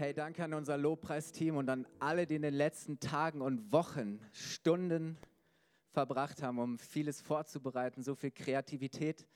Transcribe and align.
Hey, 0.00 0.14
danke 0.14 0.42
an 0.42 0.54
unser 0.54 0.78
Lobpreisteam 0.78 1.58
und 1.58 1.68
an 1.68 1.86
alle, 1.98 2.26
die 2.26 2.36
in 2.36 2.40
den 2.40 2.54
letzten 2.54 3.00
Tagen 3.00 3.42
und 3.42 3.70
Wochen 3.70 4.18
Stunden 4.32 5.18
verbracht 5.90 6.42
haben, 6.42 6.58
um 6.58 6.78
vieles 6.78 7.20
vorzubereiten, 7.20 8.02
so 8.02 8.14
viel 8.14 8.30
Kreativität. 8.30 9.26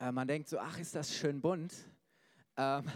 Äh, 0.00 0.10
man 0.10 0.26
denkt 0.26 0.48
so, 0.48 0.58
ach, 0.58 0.76
ist 0.80 0.96
das 0.96 1.14
schön 1.14 1.40
bunt. 1.40 1.72
Ähm, 2.56 2.90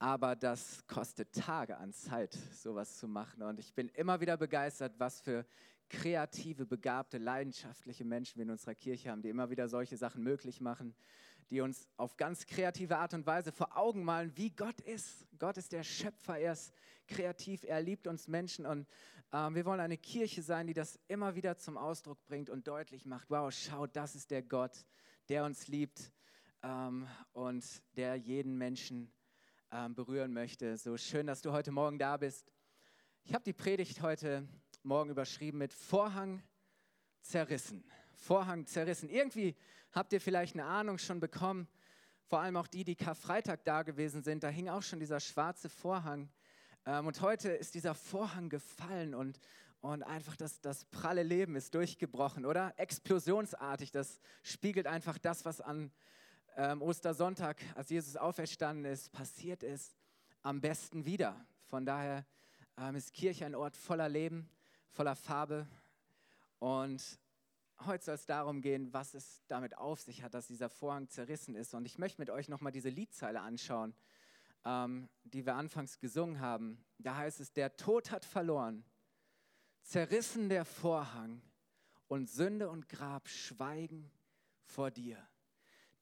aber 0.00 0.34
das 0.34 0.84
kostet 0.88 1.32
Tage 1.32 1.76
an 1.76 1.92
Zeit, 1.92 2.36
sowas 2.52 2.96
zu 2.96 3.06
machen. 3.06 3.44
Und 3.44 3.60
ich 3.60 3.72
bin 3.72 3.88
immer 3.90 4.20
wieder 4.20 4.36
begeistert, 4.36 4.98
was 4.98 5.20
für 5.20 5.46
kreative, 5.88 6.66
begabte, 6.66 7.18
leidenschaftliche 7.18 8.04
Menschen 8.04 8.38
wir 8.38 8.42
in 8.42 8.50
unserer 8.50 8.74
Kirche 8.74 9.08
haben, 9.08 9.22
die 9.22 9.28
immer 9.28 9.50
wieder 9.50 9.68
solche 9.68 9.96
Sachen 9.96 10.24
möglich 10.24 10.60
machen, 10.60 10.96
die 11.50 11.60
uns 11.60 11.88
auf 11.96 12.16
ganz 12.16 12.46
kreative 12.46 12.98
Art 12.98 13.14
und 13.14 13.26
Weise 13.26 13.52
vor 13.52 13.76
Augen 13.76 14.04
malen, 14.04 14.36
wie 14.36 14.50
Gott 14.50 14.80
ist. 14.80 15.26
Gott 15.38 15.56
ist 15.56 15.72
der 15.72 15.82
Schöpfer, 15.82 16.38
er 16.38 16.52
ist 16.52 16.72
kreativ, 17.06 17.64
er 17.64 17.80
liebt 17.80 18.06
uns 18.06 18.28
Menschen 18.28 18.66
und 18.66 18.86
äh, 19.32 19.50
wir 19.50 19.64
wollen 19.64 19.80
eine 19.80 19.98
Kirche 19.98 20.42
sein, 20.42 20.66
die 20.66 20.74
das 20.74 20.98
immer 21.08 21.34
wieder 21.34 21.56
zum 21.58 21.76
Ausdruck 21.76 22.24
bringt 22.24 22.50
und 22.50 22.68
deutlich 22.68 23.06
macht, 23.06 23.30
wow, 23.30 23.52
schau, 23.52 23.86
das 23.86 24.14
ist 24.14 24.30
der 24.30 24.42
Gott, 24.42 24.84
der 25.28 25.44
uns 25.44 25.68
liebt 25.68 26.12
ähm, 26.62 27.06
und 27.32 27.64
der 27.96 28.16
jeden 28.16 28.56
Menschen 28.56 29.12
ähm, 29.70 29.94
berühren 29.94 30.32
möchte. 30.32 30.76
So 30.76 30.96
schön, 30.96 31.26
dass 31.26 31.42
du 31.42 31.52
heute 31.52 31.72
Morgen 31.72 31.98
da 31.98 32.16
bist. 32.16 32.52
Ich 33.24 33.34
habe 33.34 33.44
die 33.44 33.52
Predigt 33.52 34.02
heute 34.02 34.46
Morgen 34.82 35.10
überschrieben 35.10 35.58
mit 35.58 35.72
Vorhang 35.72 36.42
zerrissen. 37.20 37.84
Vorhang 38.14 38.66
zerrissen. 38.66 39.08
Irgendwie 39.08 39.56
habt 39.92 40.12
ihr 40.12 40.20
vielleicht 40.20 40.54
eine 40.54 40.64
Ahnung 40.64 40.98
schon 40.98 41.20
bekommen, 41.20 41.68
vor 42.24 42.40
allem 42.40 42.56
auch 42.56 42.66
die, 42.66 42.84
die 42.84 42.96
Karfreitag 42.96 43.64
da 43.64 43.82
gewesen 43.82 44.22
sind, 44.22 44.42
da 44.42 44.48
hing 44.48 44.68
auch 44.68 44.82
schon 44.82 44.98
dieser 44.98 45.20
schwarze 45.20 45.68
Vorhang. 45.68 46.30
Ähm, 46.86 47.06
und 47.06 47.20
heute 47.20 47.50
ist 47.50 47.74
dieser 47.74 47.94
Vorhang 47.94 48.48
gefallen 48.48 49.14
und, 49.14 49.38
und 49.80 50.02
einfach 50.02 50.36
das, 50.36 50.60
das 50.60 50.84
pralle 50.86 51.22
Leben 51.22 51.56
ist 51.56 51.74
durchgebrochen, 51.74 52.46
oder? 52.46 52.72
Explosionsartig, 52.78 53.90
das 53.90 54.20
spiegelt 54.42 54.86
einfach 54.86 55.18
das, 55.18 55.44
was 55.44 55.60
an 55.60 55.92
ähm, 56.56 56.82
Ostersonntag, 56.82 57.60
als 57.74 57.90
Jesus 57.90 58.16
auferstanden 58.16 58.90
ist, 58.90 59.12
passiert 59.12 59.62
ist, 59.62 59.94
am 60.42 60.60
besten 60.60 61.04
wieder. 61.04 61.46
Von 61.66 61.84
daher 61.84 62.24
ähm, 62.78 62.96
ist 62.96 63.12
Kirche 63.12 63.46
ein 63.46 63.54
Ort 63.54 63.76
voller 63.76 64.08
Leben, 64.08 64.48
voller 64.90 65.16
Farbe 65.16 65.66
und 66.58 67.18
heute 67.86 68.04
soll 68.04 68.14
es 68.14 68.26
darum 68.26 68.60
gehen, 68.60 68.92
was 68.92 69.14
es 69.14 69.42
damit 69.48 69.76
auf 69.76 70.00
sich 70.00 70.22
hat, 70.22 70.34
dass 70.34 70.46
dieser 70.46 70.68
Vorhang 70.68 71.08
zerrissen 71.08 71.54
ist. 71.54 71.74
Und 71.74 71.84
ich 71.86 71.98
möchte 71.98 72.20
mit 72.20 72.30
euch 72.30 72.48
nochmal 72.48 72.72
diese 72.72 72.88
Liedzeile 72.88 73.40
anschauen, 73.40 73.94
ähm, 74.64 75.08
die 75.24 75.46
wir 75.46 75.54
anfangs 75.54 75.98
gesungen 75.98 76.40
haben. 76.40 76.84
Da 76.98 77.16
heißt 77.16 77.40
es, 77.40 77.52
der 77.52 77.76
Tod 77.76 78.10
hat 78.10 78.24
verloren, 78.24 78.84
zerrissen 79.82 80.48
der 80.48 80.64
Vorhang 80.64 81.42
und 82.08 82.30
Sünde 82.30 82.70
und 82.70 82.88
Grab 82.88 83.28
schweigen 83.28 84.10
vor 84.64 84.90
dir. 84.90 85.16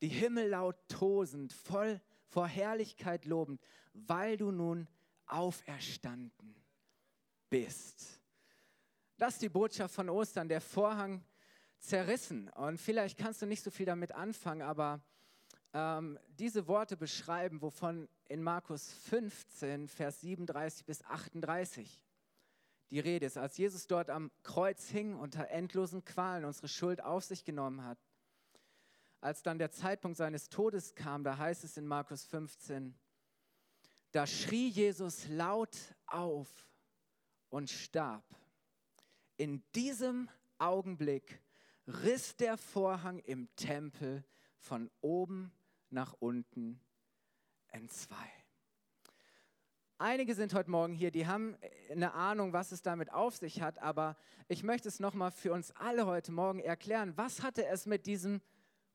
Die 0.02 0.08
Himmel 0.08 0.48
laut 0.48 0.76
tosend, 0.88 1.52
voll 1.52 2.00
vor 2.26 2.46
Herrlichkeit 2.46 3.24
lobend, 3.24 3.60
weil 3.92 4.36
du 4.36 4.50
nun 4.50 4.88
auferstanden 5.26 6.54
bist. 7.48 8.20
Das 9.16 9.34
ist 9.34 9.42
die 9.42 9.48
Botschaft 9.48 9.94
von 9.94 10.08
Ostern. 10.08 10.48
Der 10.48 10.60
Vorhang 10.60 11.22
zerrissen. 11.80 12.48
Und 12.50 12.78
vielleicht 12.78 13.18
kannst 13.18 13.42
du 13.42 13.46
nicht 13.46 13.62
so 13.62 13.70
viel 13.70 13.86
damit 13.86 14.12
anfangen, 14.12 14.62
aber 14.62 15.00
ähm, 15.72 16.18
diese 16.38 16.66
Worte 16.66 16.96
beschreiben, 16.96 17.62
wovon 17.62 18.08
in 18.28 18.42
Markus 18.42 18.92
15, 19.08 19.88
Vers 19.88 20.20
37 20.20 20.84
bis 20.84 21.04
38 21.04 22.00
die 22.90 23.00
Rede 23.00 23.26
ist, 23.26 23.38
als 23.38 23.56
Jesus 23.56 23.86
dort 23.86 24.10
am 24.10 24.32
Kreuz 24.42 24.88
hing, 24.88 25.14
unter 25.14 25.48
endlosen 25.48 26.04
Qualen 26.04 26.44
unsere 26.44 26.66
Schuld 26.66 27.02
auf 27.02 27.24
sich 27.24 27.44
genommen 27.44 27.84
hat. 27.84 27.98
Als 29.20 29.42
dann 29.42 29.58
der 29.58 29.70
Zeitpunkt 29.70 30.16
seines 30.16 30.48
Todes 30.48 30.94
kam, 30.94 31.22
da 31.22 31.38
heißt 31.38 31.62
es 31.62 31.76
in 31.76 31.86
Markus 31.86 32.24
15, 32.24 32.94
da 34.10 34.26
schrie 34.26 34.68
Jesus 34.68 35.28
laut 35.28 35.76
auf 36.06 36.48
und 37.48 37.70
starb. 37.70 38.24
In 39.36 39.62
diesem 39.74 40.28
Augenblick 40.58 41.40
riss 41.90 42.36
der 42.36 42.56
Vorhang 42.56 43.18
im 43.20 43.48
Tempel 43.56 44.24
von 44.58 44.90
oben 45.00 45.52
nach 45.90 46.14
unten 46.18 46.80
entzwei. 47.68 48.30
Einige 49.98 50.34
sind 50.34 50.54
heute 50.54 50.70
Morgen 50.70 50.94
hier, 50.94 51.10
die 51.10 51.26
haben 51.26 51.56
eine 51.90 52.14
Ahnung, 52.14 52.52
was 52.52 52.72
es 52.72 52.80
damit 52.80 53.12
auf 53.12 53.36
sich 53.36 53.60
hat, 53.60 53.78
aber 53.80 54.16
ich 54.48 54.62
möchte 54.62 54.88
es 54.88 54.98
nochmal 54.98 55.30
für 55.30 55.52
uns 55.52 55.72
alle 55.72 56.06
heute 56.06 56.32
Morgen 56.32 56.60
erklären. 56.60 57.12
Was 57.16 57.42
hatte 57.42 57.66
es 57.66 57.84
mit 57.84 58.06
diesem 58.06 58.40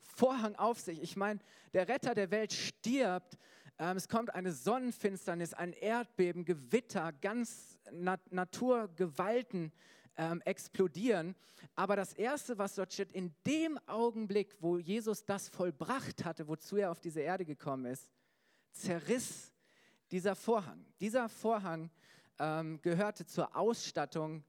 Vorhang 0.02 0.56
auf 0.56 0.80
sich? 0.80 1.02
Ich 1.02 1.16
meine, 1.16 1.40
der 1.74 1.88
Retter 1.88 2.16
der 2.16 2.32
Welt 2.32 2.54
stirbt, 2.54 3.38
ähm, 3.78 3.98
es 3.98 4.08
kommt 4.08 4.34
eine 4.34 4.52
Sonnenfinsternis, 4.52 5.54
ein 5.54 5.74
Erdbeben, 5.74 6.46
Gewitter, 6.46 7.12
ganz 7.12 7.78
Nat 7.92 8.32
Naturgewalten 8.32 9.74
ähm, 10.18 10.42
explodieren. 10.46 11.36
Aber 11.76 11.96
das 11.96 12.14
Erste, 12.14 12.58
was 12.58 12.76
dort 12.76 12.94
steht, 12.94 13.12
in 13.12 13.34
dem 13.46 13.78
Augenblick, 13.88 14.56
wo 14.60 14.78
Jesus 14.78 15.26
das 15.26 15.50
vollbracht 15.50 16.24
hatte, 16.24 16.48
wozu 16.48 16.78
er 16.78 16.92
auf 16.92 17.00
diese 17.00 17.22
Erde 17.22 17.46
gekommen 17.46 17.86
ist, 17.86 18.12
zerriss 18.72 19.52
dieser 20.12 20.36
Vorhang. 20.36 20.86
Dieser 21.00 21.28
Vorhang 21.30 21.90
ähm, 22.40 22.82
gehörte 22.82 23.26
zur 23.26 23.56
Ausstattung 23.56 24.44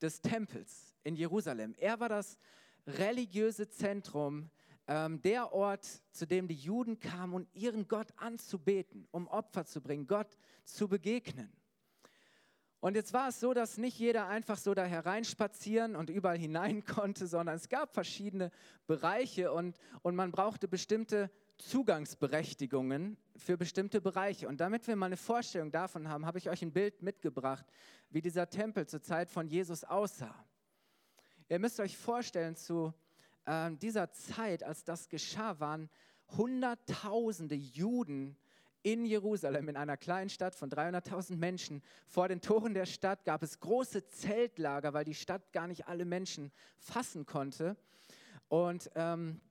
des 0.00 0.20
Tempels 0.20 0.94
in 1.04 1.16
Jerusalem. 1.16 1.74
Er 1.78 1.98
war 2.00 2.08
das 2.08 2.38
religiöse 2.86 3.68
Zentrum, 3.68 4.50
ähm, 4.86 5.20
der 5.22 5.52
Ort, 5.52 5.86
zu 6.10 6.26
dem 6.26 6.48
die 6.48 6.54
Juden 6.54 6.98
kamen, 6.98 7.34
um 7.34 7.46
ihren 7.52 7.86
Gott 7.88 8.12
anzubeten, 8.16 9.06
um 9.10 9.26
Opfer 9.28 9.66
zu 9.66 9.80
bringen, 9.80 10.06
Gott 10.06 10.38
zu 10.64 10.88
begegnen. 10.88 11.52
Und 12.80 12.94
jetzt 12.94 13.12
war 13.12 13.28
es 13.28 13.40
so, 13.40 13.54
dass 13.54 13.76
nicht 13.76 13.98
jeder 13.98 14.28
einfach 14.28 14.56
so 14.56 14.72
da 14.72 14.84
hereinspazieren 14.84 15.96
und 15.96 16.10
überall 16.10 16.38
hinein 16.46 16.84
konnte, 16.84 17.26
sondern 17.26 17.56
es 17.56 17.68
gab 17.68 17.92
verschiedene 17.92 18.50
Bereiche 18.86 19.52
und, 19.52 19.76
und 20.02 20.14
man 20.14 20.30
brauchte 20.30 20.68
bestimmte 20.68 21.30
Zugangsberechtigungen 21.58 23.16
für 23.36 23.56
bestimmte 23.56 24.00
Bereiche. 24.00 24.46
Und 24.46 24.60
damit 24.60 24.86
wir 24.86 24.94
mal 24.94 25.06
eine 25.06 25.16
Vorstellung 25.16 25.72
davon 25.72 26.08
haben, 26.08 26.24
habe 26.24 26.38
ich 26.38 26.48
euch 26.48 26.62
ein 26.62 26.72
Bild 26.72 27.02
mitgebracht, 27.02 27.66
wie 28.10 28.22
dieser 28.22 28.48
Tempel 28.48 28.86
zur 28.86 29.02
Zeit 29.02 29.28
von 29.28 29.48
Jesus 29.48 29.82
aussah. 29.82 30.44
Ihr 31.48 31.58
müsst 31.58 31.80
euch 31.80 31.96
vorstellen, 31.96 32.54
zu 32.54 32.94
äh, 33.44 33.72
dieser 33.72 34.12
Zeit, 34.12 34.62
als 34.62 34.84
das 34.84 35.08
geschah, 35.08 35.58
waren 35.58 35.90
Hunderttausende 36.36 37.54
Juden 37.54 38.36
in 38.92 39.04
Jerusalem, 39.04 39.68
in 39.68 39.76
einer 39.76 39.98
kleinen 39.98 40.30
Stadt 40.30 40.54
von 40.54 40.70
300.000 40.70 41.36
Menschen. 41.36 41.82
Vor 42.06 42.26
den 42.28 42.40
Toren 42.40 42.72
der 42.72 42.86
Stadt 42.86 43.22
gab 43.24 43.42
es 43.42 43.60
große 43.60 44.08
Zeltlager, 44.08 44.94
weil 44.94 45.04
die 45.04 45.14
Stadt 45.14 45.52
gar 45.52 45.66
nicht 45.66 45.88
alle 45.88 46.06
Menschen 46.06 46.50
fassen 46.78 47.26
konnte. 47.26 47.76
Und 48.48 48.90
ähm, 48.94 49.42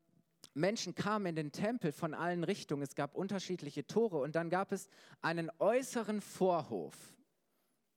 Menschen 0.55 0.95
kamen 0.95 1.27
in 1.27 1.35
den 1.35 1.51
Tempel 1.51 1.91
von 1.91 2.15
allen 2.15 2.43
Richtungen. 2.43 2.81
Es 2.81 2.95
gab 2.95 3.13
unterschiedliche 3.13 3.85
Tore 3.85 4.17
und 4.17 4.35
dann 4.35 4.49
gab 4.49 4.71
es 4.71 4.89
einen 5.21 5.51
äußeren 5.59 6.19
Vorhof. 6.19 6.95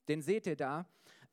Den 0.09 0.21
seht 0.21 0.47
ihr 0.47 0.57
da. 0.57 0.85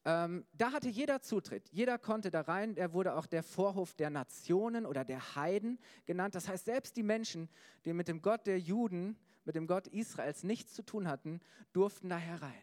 Ähm, 0.06 0.46
da 0.54 0.72
hatte 0.72 0.88
jeder 0.88 1.22
Zutritt. 1.22 1.68
Jeder 1.74 1.98
konnte 1.98 2.32
da 2.32 2.40
rein. 2.40 2.78
Er 2.78 2.94
wurde 2.94 3.14
auch 3.14 3.26
der 3.26 3.44
Vorhof 3.44 3.94
der 3.94 4.10
Nationen 4.10 4.86
oder 4.86 5.04
der 5.04 5.36
Heiden 5.36 5.80
genannt. 6.06 6.34
Das 6.34 6.48
heißt, 6.48 6.64
selbst 6.64 6.96
die 6.96 7.04
Menschen, 7.04 7.50
die 7.84 7.92
mit 7.92 8.08
dem 8.08 8.22
Gott 8.22 8.48
der 8.48 8.58
Juden 8.58 9.18
mit 9.48 9.56
dem 9.56 9.66
Gott 9.66 9.88
Israels 9.88 10.44
nichts 10.44 10.74
zu 10.74 10.84
tun 10.84 11.08
hatten, 11.08 11.40
durften 11.72 12.10
da 12.10 12.18
herein. 12.18 12.62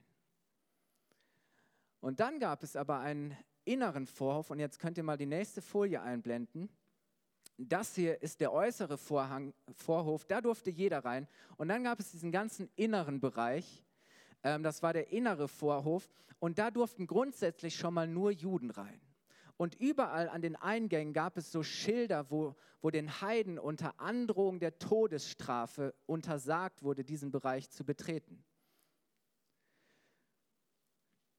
Und 2.00 2.20
dann 2.20 2.38
gab 2.38 2.62
es 2.62 2.76
aber 2.76 3.00
einen 3.00 3.34
inneren 3.64 4.06
Vorhof, 4.06 4.50
und 4.50 4.58
jetzt 4.58 4.78
könnt 4.78 4.98
ihr 4.98 5.02
mal 5.02 5.16
die 5.16 5.24
nächste 5.24 5.62
Folie 5.62 6.02
einblenden. 6.02 6.68
Das 7.56 7.94
hier 7.94 8.20
ist 8.22 8.40
der 8.40 8.52
äußere 8.52 8.98
Vorhang, 8.98 9.54
Vorhof, 9.74 10.26
da 10.26 10.42
durfte 10.42 10.70
jeder 10.70 11.02
rein. 11.04 11.26
Und 11.56 11.68
dann 11.68 11.82
gab 11.84 12.00
es 12.00 12.10
diesen 12.10 12.30
ganzen 12.30 12.68
inneren 12.76 13.18
Bereich, 13.18 13.82
ähm, 14.42 14.62
das 14.62 14.82
war 14.82 14.92
der 14.92 15.10
innere 15.10 15.48
Vorhof, 15.48 16.10
und 16.38 16.58
da 16.58 16.70
durften 16.70 17.06
grundsätzlich 17.06 17.76
schon 17.76 17.94
mal 17.94 18.06
nur 18.06 18.30
Juden 18.30 18.70
rein. 18.70 19.00
Und 19.56 19.74
überall 19.76 20.28
an 20.28 20.42
den 20.42 20.56
Eingängen 20.56 21.12
gab 21.12 21.36
es 21.36 21.52
so 21.52 21.62
Schilder, 21.62 22.30
wo, 22.30 22.56
wo 22.80 22.90
den 22.90 23.20
Heiden 23.20 23.58
unter 23.58 24.00
Androhung 24.00 24.58
der 24.58 24.78
Todesstrafe 24.78 25.94
untersagt 26.06 26.82
wurde, 26.82 27.04
diesen 27.04 27.30
Bereich 27.30 27.70
zu 27.70 27.84
betreten. 27.84 28.44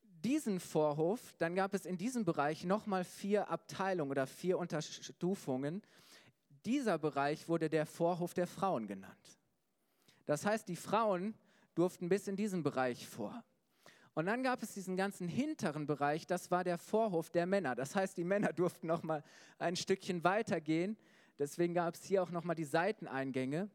Diesen 0.04 0.60
Vorhof, 0.60 1.36
dann 1.38 1.56
gab 1.56 1.74
es 1.74 1.86
in 1.86 1.98
diesem 1.98 2.26
Bereich 2.26 2.64
nochmal 2.64 3.04
vier 3.04 3.50
Abteilungen 3.50 4.12
oder 4.12 4.26
vier 4.26 4.58
Unterstufungen. 4.58 5.84
Dieser 6.66 6.98
Bereich 6.98 7.48
wurde 7.48 7.70
der 7.70 7.86
Vorhof 7.86 8.34
der 8.34 8.48
Frauen 8.48 8.88
genannt. 8.88 9.40
Das 10.26 10.46
heißt, 10.46 10.68
die 10.68 10.78
Frauen 10.78 11.36
durften 11.76 12.10
bis 12.10 12.28
in 12.28 12.36
diesen 12.36 12.64
Bereich 12.64 13.08
vor. 13.08 13.44
Und 14.16 14.28
dann 14.28 14.44
gab 14.44 14.64
es 14.64 14.74
diesen 14.74 14.96
ganzen 14.96 15.28
hinteren 15.28 15.86
Bereich, 15.86 16.26
das 16.26 16.50
war 16.50 16.64
der 16.64 16.78
Vorhof 16.78 17.30
der 17.30 17.46
Männer. 17.46 17.76
Das 17.76 17.96
heißt, 17.96 18.18
die 18.18 18.24
Männer 18.24 18.54
durften 18.54 18.88
noch 18.88 19.04
mal 19.04 19.24
ein 19.60 19.76
Stückchen 19.76 20.24
weitergehen. 20.24 20.98
Deswegen 21.38 21.74
gab 21.74 21.96
es 21.96 22.06
hier 22.06 22.24
auch 22.24 22.32
noch 22.32 22.46
mal 22.46 22.56
die 22.56 22.64
Seiteneingänge. 22.64 23.70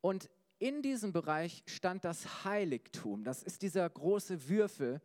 Und 0.00 0.30
in 0.58 0.80
diesem 0.80 1.12
Bereich 1.12 1.62
stand 1.66 2.06
das 2.06 2.44
Heiligtum. 2.44 3.24
Das 3.24 3.42
ist 3.42 3.60
dieser 3.60 3.88
große 3.90 4.48
Würfel. 4.48 5.02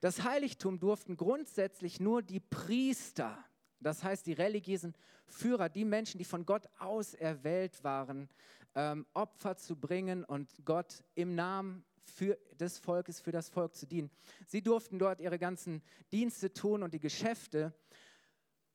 Das 0.00 0.24
Heiligtum 0.24 0.80
durften 0.80 1.16
grundsätzlich 1.16 2.00
nur 2.00 2.22
die 2.22 2.40
Priester, 2.40 3.44
das 3.78 4.02
heißt 4.02 4.26
die 4.26 4.32
religiösen 4.32 4.94
Führer, 5.26 5.68
die 5.68 5.84
Menschen, 5.84 6.18
die 6.18 6.24
von 6.24 6.44
Gott 6.44 6.68
auserwählt 6.78 7.84
waren, 7.84 8.28
ähm, 8.74 9.06
Opfer 9.14 9.56
zu 9.56 9.76
bringen 9.76 10.24
und 10.24 10.64
Gott 10.64 11.04
im 11.14 11.36
Namen 11.36 11.84
für 12.10 12.38
des 12.58 12.78
Volkes, 12.78 13.20
für 13.20 13.32
das 13.32 13.48
Volk 13.48 13.74
zu 13.74 13.86
dienen. 13.86 14.10
Sie 14.46 14.62
durften 14.62 14.98
dort 14.98 15.20
ihre 15.20 15.38
ganzen 15.38 15.82
Dienste 16.12 16.52
tun 16.52 16.82
und 16.82 16.94
die 16.94 17.00
Geschäfte. 17.00 17.74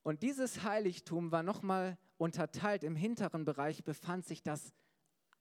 Und 0.04 0.24
dieses 0.24 0.64
Heiligtum 0.64 1.32
war 1.32 1.44
nochmal 1.44 1.98
unterteilt. 2.18 2.84
Im 2.84 2.96
hinteren 2.96 3.46
Bereich 3.46 3.84
befand 3.84 4.26
sich 4.26 4.44
das 4.44 4.74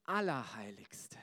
Allerheiligste. 0.05 1.19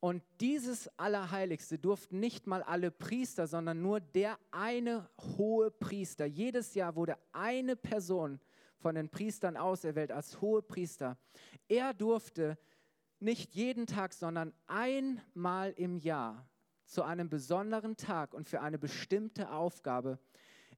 Und 0.00 0.22
dieses 0.40 0.88
Allerheiligste 0.98 1.78
durften 1.78 2.20
nicht 2.20 2.46
mal 2.46 2.62
alle 2.62 2.90
Priester, 2.90 3.46
sondern 3.46 3.82
nur 3.82 4.00
der 4.00 4.38
eine 4.50 5.10
hohe 5.36 5.70
Priester. 5.70 6.24
Jedes 6.24 6.74
Jahr 6.74 6.96
wurde 6.96 7.18
eine 7.32 7.76
Person 7.76 8.40
von 8.78 8.94
den 8.94 9.10
Priestern 9.10 9.58
auserwählt 9.58 10.10
als 10.10 10.40
hohe 10.40 10.62
Priester. 10.62 11.18
Er 11.68 11.92
durfte 11.92 12.56
nicht 13.20 13.54
jeden 13.54 13.86
Tag, 13.86 14.12
sondern 14.12 14.52
einmal 14.66 15.72
im 15.72 15.96
Jahr 15.96 16.48
zu 16.84 17.02
einem 17.02 17.28
besonderen 17.28 17.96
Tag 17.96 18.34
und 18.34 18.48
für 18.48 18.60
eine 18.60 18.78
bestimmte 18.78 19.52
Aufgabe 19.52 20.18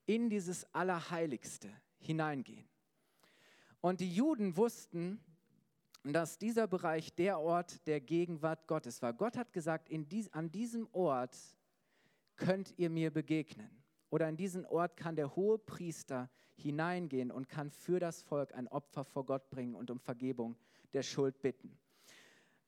in 0.04 0.28
dieses 0.28 0.66
Allerheiligste 0.74 1.70
hineingehen. 1.98 2.68
Und 3.80 4.00
die 4.00 4.12
Juden 4.12 4.56
wussten, 4.56 5.20
dass 6.04 6.38
dieser 6.38 6.66
Bereich 6.66 7.14
der 7.14 7.38
Ort 7.38 7.86
der 7.86 8.00
Gegenwart 8.00 8.66
Gottes 8.66 9.02
war. 9.02 9.12
Gott 9.12 9.36
hat 9.36 9.52
gesagt, 9.52 9.88
dies, 9.90 10.32
an 10.32 10.50
diesem 10.50 10.88
Ort 10.92 11.36
könnt 12.36 12.74
ihr 12.76 12.90
mir 12.90 13.10
begegnen. 13.12 13.70
Oder 14.10 14.28
in 14.28 14.36
diesen 14.36 14.66
Ort 14.66 14.96
kann 14.96 15.16
der 15.16 15.36
hohe 15.36 15.58
Priester 15.58 16.28
hineingehen 16.56 17.30
und 17.30 17.48
kann 17.48 17.70
für 17.70 17.98
das 17.98 18.22
Volk 18.22 18.52
ein 18.54 18.68
Opfer 18.68 19.04
vor 19.04 19.24
Gott 19.24 19.48
bringen 19.48 19.74
und 19.74 19.90
um 19.90 19.98
Vergebung 19.98 20.56
der 20.92 21.02
Schuld 21.02 21.40
bitten. 21.40 21.78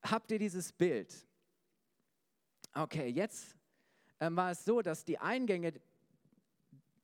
Habt 0.04 0.30
ihr 0.30 0.38
dieses 0.38 0.72
Bild? 0.72 1.14
Okay, 2.74 3.08
jetzt 3.08 3.56
äh, 4.18 4.28
war 4.30 4.50
es 4.50 4.64
so, 4.64 4.82
dass 4.82 5.04
die 5.04 5.18
Eingänge, 5.18 5.72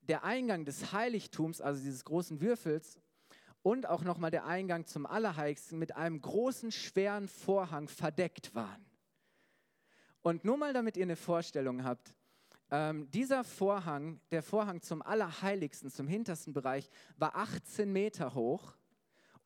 der 0.03 0.25
Eingang 0.25 0.65
des 0.65 0.93
Heiligtums, 0.93 1.61
also 1.61 1.81
dieses 1.81 2.05
großen 2.05 2.41
Würfels, 2.41 2.99
und 3.63 3.87
auch 3.87 4.03
nochmal 4.03 4.31
der 4.31 4.47
Eingang 4.47 4.87
zum 4.87 5.07
Allerheiligsten 5.07 5.79
mit 5.79 5.97
einem 5.97 6.21
großen, 6.21 6.73
schweren 6.73 7.29
Vorhang 7.29 7.89
verdeckt 7.89 8.55
waren. 8.55 8.85
Und 10.23 10.45
nur 10.45 10.57
mal, 10.57 10.73
damit 10.73 10.97
ihr 10.97 11.05
eine 11.05 11.17
Vorstellung 11.17 11.85
habt, 11.85 12.15
ähm, 12.71 13.11
dieser 13.11 13.45
Vorhang, 13.45 14.21
der 14.31 14.43
Vorhang 14.43 14.81
zum 14.83 15.03
Allerheiligsten, 15.03 15.91
zum 15.91 16.07
hintersten 16.07 16.53
Bereich, 16.53 16.89
war 17.17 17.37
18 17.37 17.91
Meter 17.91 18.35
hoch 18.35 18.77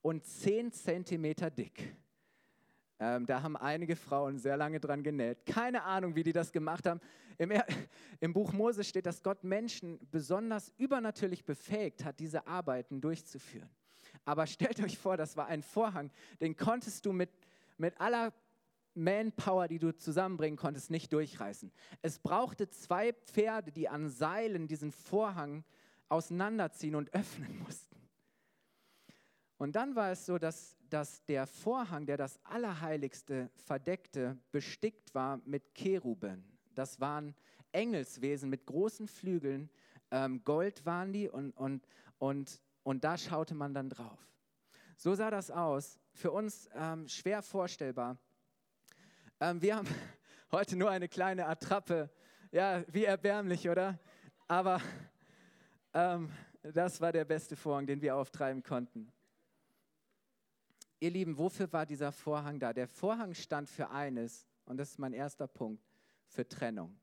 und 0.01 0.25
10 0.25 0.71
Zentimeter 0.71 1.49
dick. 1.49 1.95
Ähm, 2.99 3.25
da 3.25 3.41
haben 3.41 3.57
einige 3.57 3.95
Frauen 3.95 4.37
sehr 4.37 4.55
lange 4.55 4.79
dran 4.79 5.03
genäht. 5.03 5.45
Keine 5.45 5.83
Ahnung, 5.83 6.15
wie 6.15 6.23
die 6.23 6.31
das 6.31 6.51
gemacht 6.51 6.85
haben. 6.85 7.01
Im, 7.37 7.51
Im, 8.21 8.33
Buch 8.33 8.53
Mose 8.53 8.83
steht, 8.83 9.05
dass 9.05 9.21
Gott 9.21 9.43
Menschen 9.43 9.99
besonders 10.11 10.71
übernatürlich 10.77 11.43
befähigt 11.43 12.05
hat, 12.05 12.19
diese 12.19 12.47
Arbeiten 12.47 13.01
durchzuführen. 13.01 13.69
Aber 14.23 14.47
stellt 14.47 14.81
euch 14.81 14.97
vor, 14.97 15.17
das 15.17 15.35
war 15.35 15.47
ein 15.47 15.61
Vorhang, 15.61 16.09
den 16.39 16.55
konntest 16.55 17.05
du 17.05 17.11
mit, 17.11 17.29
mit 17.77 17.99
aller 17.99 18.33
Manpower, 18.93 19.67
die 19.67 19.79
du 19.79 19.93
zusammenbringen 19.93 20.57
konntest, 20.57 20.89
nicht 20.89 21.11
durchreißen. 21.11 21.71
Es 22.01 22.17
brauchte 22.17 22.69
zwei 22.69 23.11
Pferde, 23.11 23.73
die 23.73 23.89
an 23.89 24.09
Seilen 24.09 24.69
diesen 24.69 24.93
Vorhang 24.93 25.65
auseinanderziehen 26.07 26.95
und 26.95 27.13
öffnen 27.13 27.59
mussten. 27.59 27.94
Und 29.57 29.75
dann 29.75 29.95
war 29.95 30.11
es 30.11 30.25
so, 30.25 30.37
dass, 30.37 30.75
dass 30.89 31.23
der 31.25 31.47
Vorhang, 31.47 32.05
der 32.05 32.17
das 32.17 32.39
Allerheiligste 32.43 33.49
verdeckte, 33.55 34.37
bestickt 34.51 35.13
war 35.15 35.39
mit 35.45 35.73
Cheruben. 35.73 36.43
Das 36.73 36.99
waren 36.99 37.33
Engelswesen 37.71 38.49
mit 38.49 38.65
großen 38.65 39.07
Flügeln. 39.07 39.69
Ähm, 40.11 40.43
Gold 40.43 40.85
waren 40.85 41.13
die 41.13 41.29
und, 41.29 41.51
und, 41.51 41.87
und, 42.17 42.61
und 42.83 43.03
da 43.03 43.17
schaute 43.17 43.55
man 43.55 43.73
dann 43.73 43.89
drauf. 43.89 44.19
So 44.97 45.13
sah 45.15 45.31
das 45.31 45.51
aus. 45.51 45.99
Für 46.13 46.31
uns 46.31 46.69
ähm, 46.73 47.07
schwer 47.07 47.41
vorstellbar. 47.41 48.17
Ähm, 49.39 49.61
wir 49.61 49.75
haben 49.77 49.87
heute 50.51 50.75
nur 50.75 50.89
eine 50.89 51.07
kleine 51.07 51.47
Attrappe. 51.47 52.09
Ja, 52.51 52.83
wie 52.87 53.05
erbärmlich, 53.05 53.69
oder? 53.69 53.99
Aber 54.47 54.81
ähm, 55.93 56.31
das 56.61 57.01
war 57.01 57.11
der 57.11 57.25
beste 57.25 57.55
Vorhang, 57.55 57.87
den 57.87 58.01
wir 58.01 58.15
auftreiben 58.15 58.63
konnten. 58.63 59.11
Ihr 60.99 61.11
Lieben, 61.11 61.37
wofür 61.37 61.71
war 61.73 61.85
dieser 61.85 62.11
Vorhang 62.11 62.59
da? 62.59 62.73
Der 62.73 62.87
Vorhang 62.87 63.33
stand 63.33 63.69
für 63.69 63.89
eines, 63.89 64.47
und 64.65 64.77
das 64.77 64.91
ist 64.91 64.99
mein 64.99 65.13
erster 65.13 65.47
Punkt, 65.47 65.83
für 66.27 66.47
Trennung. 66.47 66.99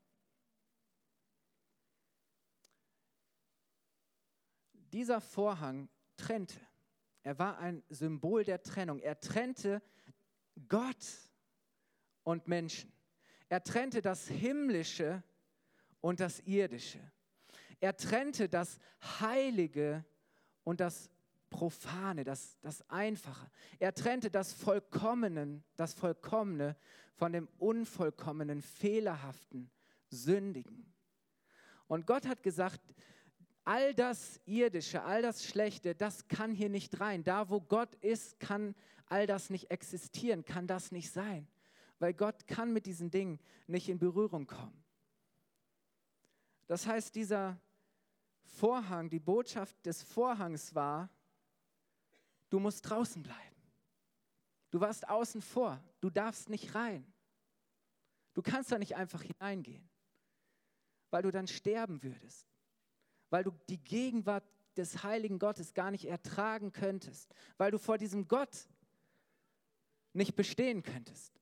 Dieser 4.91 5.21
Vorhang 5.21 5.89
trennte. 6.17 6.59
Er 7.23 7.39
war 7.39 7.57
ein 7.57 7.83
Symbol 7.89 8.43
der 8.43 8.61
Trennung. 8.61 8.99
Er 8.99 9.19
trennte 9.19 9.81
Gott 10.67 11.05
und 12.23 12.47
Menschen. 12.47 12.91
Er 13.49 13.63
trennte 13.63 14.01
das 14.01 14.27
Himmlische 14.27 15.23
und 16.01 16.19
das 16.19 16.39
Irdische. 16.41 16.99
Er 17.79 17.95
trennte 17.95 18.49
das 18.49 18.79
Heilige 19.19 20.05
und 20.63 20.79
das 20.79 21.09
Profane, 21.53 22.23
das, 22.23 22.57
das 22.61 22.89
Einfache. 22.89 23.49
Er 23.77 23.93
trennte 23.93 24.31
das 24.31 24.53
Vollkommene, 24.53 25.61
das 25.75 25.93
Vollkommene 25.93 26.75
von 27.13 27.31
dem 27.31 27.47
Unvollkommenen, 27.59 28.63
Fehlerhaften, 28.63 29.69
Sündigen. 30.09 30.91
Und 31.87 32.07
Gott 32.07 32.27
hat 32.27 32.41
gesagt, 32.41 32.81
all 33.63 33.93
das 33.93 34.41
Irdische, 34.45 35.03
all 35.03 35.21
das 35.21 35.45
Schlechte, 35.45 35.93
das 35.93 36.27
kann 36.27 36.55
hier 36.55 36.69
nicht 36.69 36.99
rein. 36.99 37.23
Da, 37.23 37.49
wo 37.51 37.61
Gott 37.61 37.93
ist, 38.01 38.39
kann 38.39 38.73
all 39.05 39.27
das 39.27 39.51
nicht 39.51 39.69
existieren, 39.69 40.43
kann 40.43 40.65
das 40.65 40.91
nicht 40.91 41.11
sein. 41.11 41.47
Weil 41.99 42.15
Gott 42.15 42.47
kann 42.47 42.73
mit 42.73 42.87
diesen 42.87 43.11
Dingen 43.11 43.39
nicht 43.67 43.89
in 43.89 43.99
Berührung 43.99 44.47
kommen. 44.47 44.83
Das 46.65 46.87
heißt, 46.87 47.13
dieser 47.13 47.59
Vorhang, 48.41 49.11
die 49.11 49.19
Botschaft 49.19 49.85
des 49.85 50.01
Vorhangs 50.01 50.73
war, 50.73 51.11
du 52.53 52.59
musst 52.59 52.89
draußen 52.89 53.21
bleiben. 53.23 53.39
Du 54.71 54.79
warst 54.79 55.09
außen 55.09 55.41
vor, 55.41 55.83
du 56.01 56.09
darfst 56.09 56.49
nicht 56.49 56.75
rein. 56.75 57.05
Du 58.33 58.41
kannst 58.41 58.71
da 58.71 58.79
nicht 58.79 58.95
einfach 58.95 59.21
hineingehen, 59.21 59.87
weil 61.11 61.21
du 61.21 61.31
dann 61.31 61.47
sterben 61.47 62.01
würdest 62.01 62.53
weil 63.33 63.43
du 63.43 63.51
die 63.67 63.83
Gegenwart 63.83 64.43
des 64.77 65.01
heiligen 65.01 65.39
Gottes 65.39 65.73
gar 65.73 65.89
nicht 65.89 66.05
ertragen 66.05 66.71
könntest, 66.71 67.33
weil 67.57 67.71
du 67.71 67.79
vor 67.79 67.97
diesem 67.97 68.27
Gott 68.27 68.67
nicht 70.13 70.35
bestehen 70.35 70.83
könntest. 70.83 71.33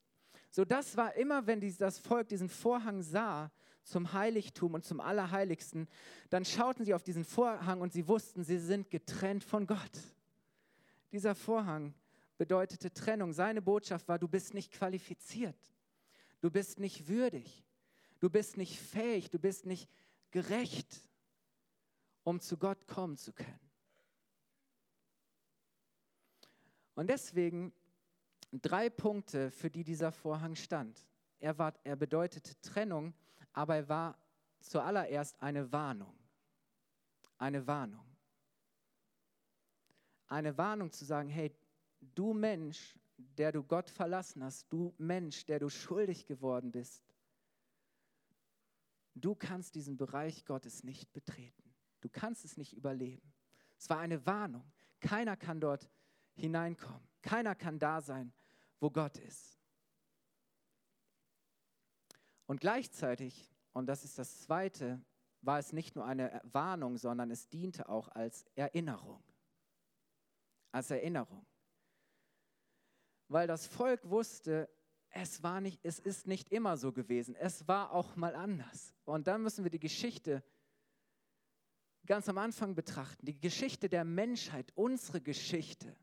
So 0.52 0.64
das 0.64 0.96
war 0.96 1.16
immer, 1.16 1.48
wenn 1.48 1.60
das 1.60 2.00
Volk 2.00 2.30
diesen 2.30 2.48
Vorhang 2.48 3.02
sah 3.02 3.52
zum 3.84 4.14
Heiligtum 4.14 4.74
und 4.74 4.86
zum 4.86 5.02
Allerheiligsten, 5.02 5.90
dann 6.30 6.46
schauten 6.46 6.86
sie 6.86 6.94
auf 6.94 7.04
diesen 7.04 7.26
Vorhang 7.26 7.82
und 7.82 7.92
sie 7.92 8.08
wussten, 8.08 8.46
sie 8.46 8.60
sind 8.60 8.90
getrennt 8.90 9.44
von 9.44 9.68
Gott. 9.68 10.00
Dieser 11.12 11.36
Vorhang 11.36 11.94
bedeutete 12.38 12.94
Trennung. 12.94 13.34
Seine 13.34 13.62
Botschaft 13.62 14.08
war, 14.08 14.20
du 14.20 14.28
bist 14.28 14.54
nicht 14.54 14.72
qualifiziert, 14.72 15.58
du 16.40 16.50
bist 16.50 16.80
nicht 16.80 17.08
würdig, 17.08 17.66
du 18.20 18.30
bist 18.30 18.58
nicht 18.58 18.80
fähig, 18.80 19.30
du 19.30 19.40
bist 19.40 19.66
nicht 19.66 19.90
gerecht 20.32 21.02
um 22.24 22.40
zu 22.40 22.58
Gott 22.58 22.88
kommen 22.88 23.18
zu 23.18 23.34
können. 23.34 23.60
Und 26.96 27.10
deswegen 27.10 27.74
drei 28.52 28.90
Punkte, 28.90 29.50
für 29.52 29.70
die 29.70 29.84
dieser 29.84 30.12
Vorhang 30.12 30.56
stand. 30.56 31.06
Er, 31.40 31.58
war, 31.58 31.74
er 31.84 31.96
bedeutete 31.96 32.60
Trennung, 32.62 33.14
aber 33.54 33.76
er 33.76 33.90
war 33.90 34.18
zuallererst 34.60 35.42
eine 35.42 35.72
Warnung. 35.72 36.14
Eine 37.38 37.66
Warnung. 37.66 38.06
Eine 40.32 40.58
Warnung 40.58 40.94
zu 40.94 41.04
sagen, 41.04 41.28
hey, 41.28 41.54
du 42.00 42.34
Mensch, 42.34 42.98
der 43.18 43.52
du 43.52 43.64
Gott 43.64 43.90
verlassen 43.90 44.42
hast, 44.42 44.72
du 44.72 44.96
Mensch, 44.98 45.46
der 45.46 45.60
du 45.60 45.68
schuldig 45.68 46.26
geworden 46.26 46.72
bist, 46.72 47.04
du 49.14 49.36
kannst 49.36 49.76
diesen 49.76 49.98
Bereich 49.98 50.46
Gottes 50.46 50.86
nicht 50.86 51.12
betreten. 51.12 51.74
Du 52.00 52.08
kannst 52.08 52.46
es 52.46 52.56
nicht 52.56 52.72
überleben. 52.72 53.34
Es 53.78 53.90
war 53.90 54.00
eine 54.00 54.26
Warnung. 54.26 54.64
Keiner 55.02 55.36
kann 55.36 55.60
dort 55.60 55.90
hineinkommen. 56.36 57.06
Keiner 57.22 57.54
kann 57.54 57.78
da 57.78 58.00
sein, 58.00 58.32
wo 58.80 58.90
Gott 58.90 59.18
ist. 59.18 59.60
Und 62.46 62.62
gleichzeitig, 62.62 63.52
und 63.74 63.88
das 63.88 64.06
ist 64.06 64.18
das 64.18 64.40
Zweite, 64.40 65.02
war 65.42 65.60
es 65.60 65.74
nicht 65.74 65.98
nur 65.98 66.06
eine 66.06 66.40
Warnung, 66.46 66.98
sondern 66.98 67.32
es 67.32 67.50
diente 67.50 67.90
auch 67.90 68.08
als 68.08 68.46
Erinnerung. 68.56 69.22
Als 70.72 70.92
Erinnerung. 70.92 71.46
Weil 73.28 73.48
das 73.48 73.68
Volk 73.68 74.10
wusste, 74.10 74.70
es, 75.10 75.44
war 75.44 75.62
nicht, 75.62 75.80
es 75.84 76.00
ist 76.00 76.28
nicht 76.28 76.50
immer 76.50 76.78
so 76.78 76.92
gewesen. 76.92 77.36
Es 77.36 77.68
war 77.68 77.92
auch 77.92 78.16
mal 78.16 78.36
anders. 78.36 78.94
Und 79.06 79.28
dann 79.28 79.42
müssen 79.42 79.64
wir 79.64 79.72
die 79.72 79.80
Geschichte 79.80 80.44
ganz 82.06 82.28
am 82.30 82.38
Anfang 82.38 82.76
betrachten. 82.76 83.26
Die 83.26 83.40
Geschichte 83.40 83.90
der 83.90 84.06
Menschheit, 84.06 84.72
unsere 84.76 85.22
Geschichte 85.22 85.96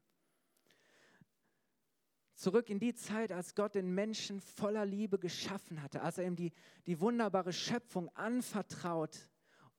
zurück 2.38 2.70
in 2.70 2.78
die 2.78 2.94
Zeit, 2.94 3.32
als 3.32 3.54
Gott 3.54 3.74
den 3.74 3.92
Menschen 3.94 4.40
voller 4.40 4.86
Liebe 4.86 5.18
geschaffen 5.18 5.82
hatte, 5.82 6.02
als 6.02 6.18
er 6.18 6.24
ihm 6.24 6.36
die, 6.36 6.52
die 6.86 7.00
wunderbare 7.00 7.52
Schöpfung 7.52 8.08
anvertraut 8.14 9.28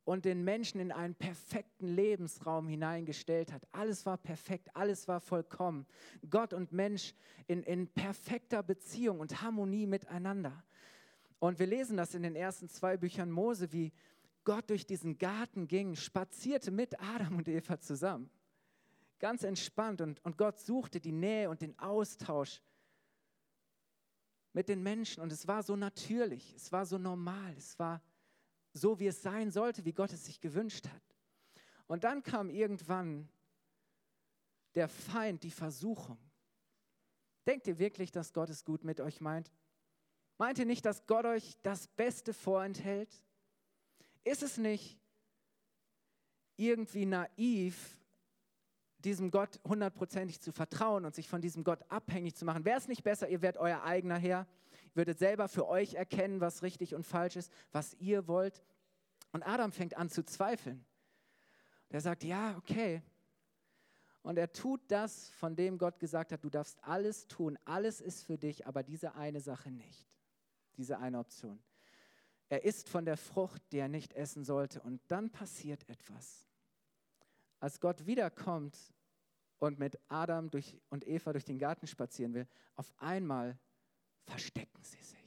und 0.10 0.26
den 0.26 0.44
Menschen 0.44 0.82
in 0.82 0.92
einen 0.92 1.14
perfekten 1.14 1.86
Lebensraum 1.86 2.68
hineingestellt 2.68 3.54
hat. 3.54 3.68
Alles 3.72 4.08
war 4.08 4.18
perfekt, 4.18 4.76
alles 4.76 5.08
war 5.08 5.20
vollkommen. 5.20 5.86
Gott 6.32 6.52
und 6.52 6.72
Mensch 6.72 7.14
in, 7.46 7.62
in 7.62 7.88
perfekter 7.88 8.64
Beziehung 8.64 9.20
und 9.20 9.44
Harmonie 9.44 9.86
miteinander. 9.86 10.64
Und 11.38 11.60
wir 11.60 11.68
lesen 11.68 11.96
das 11.96 12.16
in 12.16 12.24
den 12.24 12.36
ersten 12.36 12.70
zwei 12.70 12.98
Büchern 12.98 13.30
Mose, 13.30 13.72
wie 13.72 13.94
Gott 14.46 14.72
durch 14.72 14.88
diesen 14.88 15.20
Garten 15.20 15.68
ging, 15.68 15.96
spazierte 15.96 16.72
mit 16.72 17.00
Adam 17.00 17.38
und 17.38 17.48
Eva 17.48 17.80
zusammen 17.80 18.32
ganz 19.20 19.44
entspannt 19.44 20.00
und, 20.00 20.24
und 20.24 20.38
Gott 20.38 20.58
suchte 20.60 21.02
die 21.02 21.12
Nähe 21.12 21.50
und 21.50 21.62
den 21.62 21.78
Austausch 21.78 22.62
mit 24.54 24.70
den 24.70 24.82
Menschen 24.82 25.22
und 25.22 25.32
es 25.32 25.46
war 25.46 25.62
so 25.62 25.76
natürlich, 25.76 26.56
es 26.56 26.72
war 26.72 26.86
so 26.86 26.98
normal, 26.98 27.54
es 27.58 27.78
war 27.78 28.02
so, 28.74 29.00
wie 29.00 29.08
es 29.08 29.22
sein 29.22 29.52
sollte, 29.52 29.86
wie 29.86 29.94
Gott 29.94 30.14
es 30.14 30.26
sich 30.26 30.42
gewünscht 30.42 30.88
hat. 30.88 31.16
Und 31.88 32.04
dann 32.04 32.24
kam 32.24 32.50
irgendwann 32.50 33.30
der 34.76 34.88
Feind, 34.88 35.44
die 35.44 35.52
Versuchung. 35.52 36.20
Denkt 37.48 37.68
ihr 37.68 37.80
wirklich, 37.80 38.12
dass 38.12 38.34
Gott 38.34 38.50
es 38.50 38.64
gut 38.64 38.84
mit 38.84 39.02
euch 39.02 39.22
meint? 39.22 39.52
Meint 40.38 40.60
ihr 40.60 40.66
nicht, 40.66 40.86
dass 40.86 41.08
Gott 41.08 41.26
euch 41.26 41.58
das 41.64 41.88
Beste 41.88 42.34
vorenthält? 42.34 43.24
Ist 44.24 44.44
es 44.44 44.58
nicht 44.58 45.00
irgendwie 46.56 47.06
naiv, 47.06 47.98
diesem 49.00 49.32
Gott 49.32 49.60
hundertprozentig 49.66 50.42
zu 50.42 50.52
vertrauen 50.52 51.06
und 51.06 51.16
sich 51.16 51.28
von 51.28 51.42
diesem 51.42 51.64
Gott 51.64 51.80
abhängig 51.90 52.36
zu 52.36 52.46
machen. 52.46 52.66
Wäre 52.66 52.78
es 52.78 52.88
nicht 52.88 53.04
besser, 53.04 53.30
ihr 53.30 53.42
werdet 53.42 53.62
euer 53.62 53.84
eigener 53.84 54.18
Herr, 54.18 54.46
ihr 54.90 54.96
würdet 54.96 55.20
selber 55.20 55.48
für 55.48 55.68
euch 55.68 55.96
erkennen, 55.96 56.42
was 56.42 56.64
richtig 56.64 56.96
und 56.96 57.04
falsch 57.04 57.36
ist, 57.36 57.52
was 57.72 57.94
ihr 57.96 58.28
wollt. 58.28 58.64
Und 59.32 59.44
Adam 59.44 59.72
fängt 59.72 59.98
an 59.98 60.10
zu 60.10 60.24
zweifeln. 60.24 60.86
Der 61.92 62.02
sagt, 62.02 62.24
ja, 62.24 62.58
okay. 62.58 63.02
Und 64.22 64.38
er 64.38 64.52
tut 64.52 64.82
das, 64.90 65.30
von 65.30 65.56
dem 65.56 65.78
Gott 65.78 66.00
gesagt 66.00 66.32
hat, 66.32 66.44
du 66.44 66.50
darfst 66.50 66.84
alles 66.84 67.28
tun, 67.28 67.58
alles 67.66 68.02
ist 68.02 68.24
für 68.24 68.38
dich, 68.38 68.68
aber 68.68 68.84
diese 68.84 69.16
eine 69.16 69.40
Sache 69.40 69.72
nicht, 69.72 70.08
diese 70.78 71.00
eine 71.00 71.20
Option. 71.20 71.62
Er 72.50 72.64
isst 72.64 72.90
von 72.90 73.06
der 73.06 73.18
Frucht, 73.18 73.62
die 73.72 73.78
er 73.78 73.88
nicht 73.88 74.14
essen 74.14 74.44
sollte, 74.44 74.82
und 74.82 75.02
dann 75.08 75.30
passiert 75.30 75.88
etwas 75.88 76.50
als 77.60 77.80
Gott 77.80 78.06
wiederkommt 78.06 78.78
und 79.60 79.80
mit 79.80 80.00
Adam 80.08 80.50
durch, 80.50 80.78
und 80.90 81.06
Eva 81.08 81.32
durch 81.34 81.46
den 81.46 81.60
Garten 81.60 81.88
spazieren 81.88 82.34
will, 82.34 82.48
auf 82.76 82.94
einmal 82.98 83.58
verstecken 84.30 84.84
sie 84.84 85.02
sich. 85.02 85.20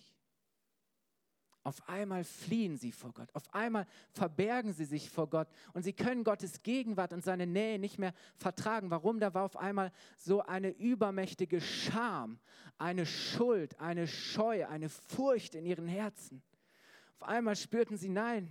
Auf 1.65 1.89
einmal 1.89 2.25
fliehen 2.25 2.77
sie 2.77 2.91
vor 2.91 3.13
Gott. 3.13 3.29
Auf 3.35 3.55
einmal 3.55 3.87
verbergen 4.11 4.73
sie 4.73 4.85
sich 4.85 5.11
vor 5.11 5.31
Gott. 5.31 5.49
Und 5.75 5.85
sie 5.85 5.93
können 5.93 6.25
Gottes 6.25 6.63
Gegenwart 6.63 7.13
und 7.13 7.23
seine 7.23 7.47
Nähe 7.47 7.79
nicht 7.79 7.99
mehr 7.99 8.15
vertragen. 8.37 8.91
Warum? 8.91 9.21
Da 9.21 9.33
war 9.33 9.45
auf 9.45 9.57
einmal 9.57 9.93
so 10.17 10.43
eine 10.43 10.71
übermächtige 10.71 11.61
Scham, 11.61 12.41
eine 12.79 13.07
Schuld, 13.07 13.79
eine 13.79 14.09
Scheu, 14.09 14.67
eine 14.67 14.89
Furcht 14.89 15.55
in 15.55 15.65
ihren 15.65 15.87
Herzen. 15.87 16.43
Auf 17.21 17.29
einmal 17.29 17.55
spürten 17.55 17.97
sie, 17.97 18.09
nein, 18.09 18.51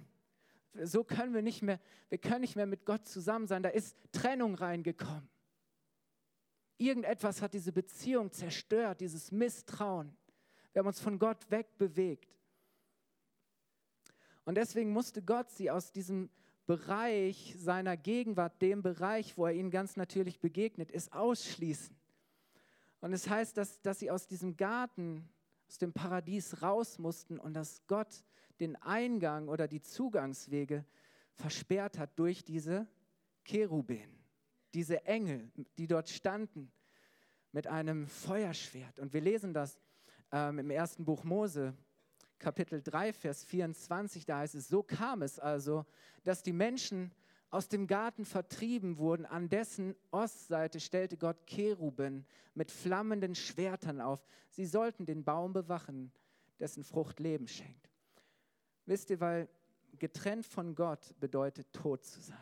so 0.82 1.04
können 1.04 1.34
wir 1.34 1.42
nicht 1.42 1.62
mehr, 1.62 1.82
wir 2.08 2.18
können 2.18 2.42
nicht 2.42 2.56
mehr 2.56 2.66
mit 2.66 2.86
Gott 2.86 3.06
zusammen 3.06 3.46
sein. 3.46 3.62
Da 3.62 3.70
ist 3.70 3.98
Trennung 4.14 4.56
reingekommen. 4.56 5.28
Irgendetwas 6.78 7.42
hat 7.42 7.54
diese 7.54 7.74
Beziehung 7.74 8.32
zerstört, 8.32 9.02
dieses 9.02 9.32
Misstrauen. 9.32 10.16
Wir 10.74 10.80
haben 10.80 10.88
uns 10.88 11.00
von 11.00 11.20
Gott 11.20 11.50
wegbewegt. 11.50 12.38
Und 14.46 14.56
deswegen 14.56 14.92
musste 14.92 15.22
Gott 15.22 15.50
sie 15.50 15.70
aus 15.70 15.92
diesem 15.92 16.30
Bereich 16.66 17.56
seiner 17.58 17.98
Gegenwart, 17.98 18.62
dem 18.62 18.82
Bereich, 18.82 19.38
wo 19.38 19.46
er 19.46 19.54
ihnen 19.54 19.72
ganz 19.72 19.98
natürlich 19.98 20.40
begegnet 20.40 20.92
ist, 20.92 21.12
ausschließen. 21.14 21.96
Und 23.02 23.14
es 23.14 23.30
heißt, 23.30 23.58
dass, 23.58 23.82
dass 23.82 24.00
sie 24.00 24.12
aus 24.12 24.28
diesem 24.28 24.56
Garten, 24.56 25.28
aus 25.68 25.78
dem 25.80 25.92
Paradies 25.92 26.62
raus 26.62 27.00
mussten 27.00 27.40
und 27.40 27.54
dass 27.54 27.86
Gott 27.88 28.24
den 28.60 28.76
Eingang 28.78 29.48
oder 29.48 29.68
die 29.68 29.82
Zugangswege 29.82 30.86
versperrt 31.34 31.98
hat 31.98 32.18
durch 32.20 32.44
diese 32.44 32.88
Cherubin, 33.44 34.20
diese 34.74 35.06
Engel, 35.06 35.52
die 35.78 35.88
dort 35.88 36.10
standen 36.10 36.72
mit 37.52 37.68
einem 37.68 38.08
Feuerschwert. 38.08 39.00
Und 39.00 39.14
wir 39.14 39.22
lesen 39.22 39.54
das 39.54 39.80
ähm, 40.32 40.60
im 40.60 40.70
ersten 40.70 41.06
Buch 41.06 41.24
Mose, 41.24 41.74
Kapitel 42.40 42.82
3, 42.82 43.14
Vers 43.14 43.44
24, 43.44 44.26
da 44.26 44.40
heißt 44.40 44.56
es, 44.56 44.68
so 44.68 44.82
kam 44.82 45.22
es 45.22 45.40
also, 45.40 45.86
dass 46.24 46.42
die 46.42 46.54
Menschen 46.54 47.12
aus 47.52 47.68
dem 47.68 47.86
Garten 47.86 48.26
vertrieben 48.26 48.98
wurden. 48.98 49.26
An 49.26 49.50
dessen 49.50 49.96
Ostseite 50.10 50.80
stellte 50.80 51.18
Gott 51.18 51.46
Cheruben 51.46 52.26
mit 52.56 52.72
flammenden 52.72 53.36
Schwertern 53.36 54.02
auf. 54.02 54.26
Sie 54.50 54.66
sollten 54.66 55.06
den 55.06 55.24
Baum 55.24 55.54
bewachen, 55.54 56.12
dessen 56.60 56.84
Frucht 56.84 57.20
Leben 57.20 57.48
schenkt. 57.48 57.90
Wisst 58.86 59.10
ihr, 59.10 59.20
weil 59.20 59.50
getrennt 60.00 60.46
von 60.46 60.74
Gott 60.76 61.14
bedeutet 61.20 61.72
tot 61.74 62.04
zu 62.06 62.22
sein. 62.22 62.38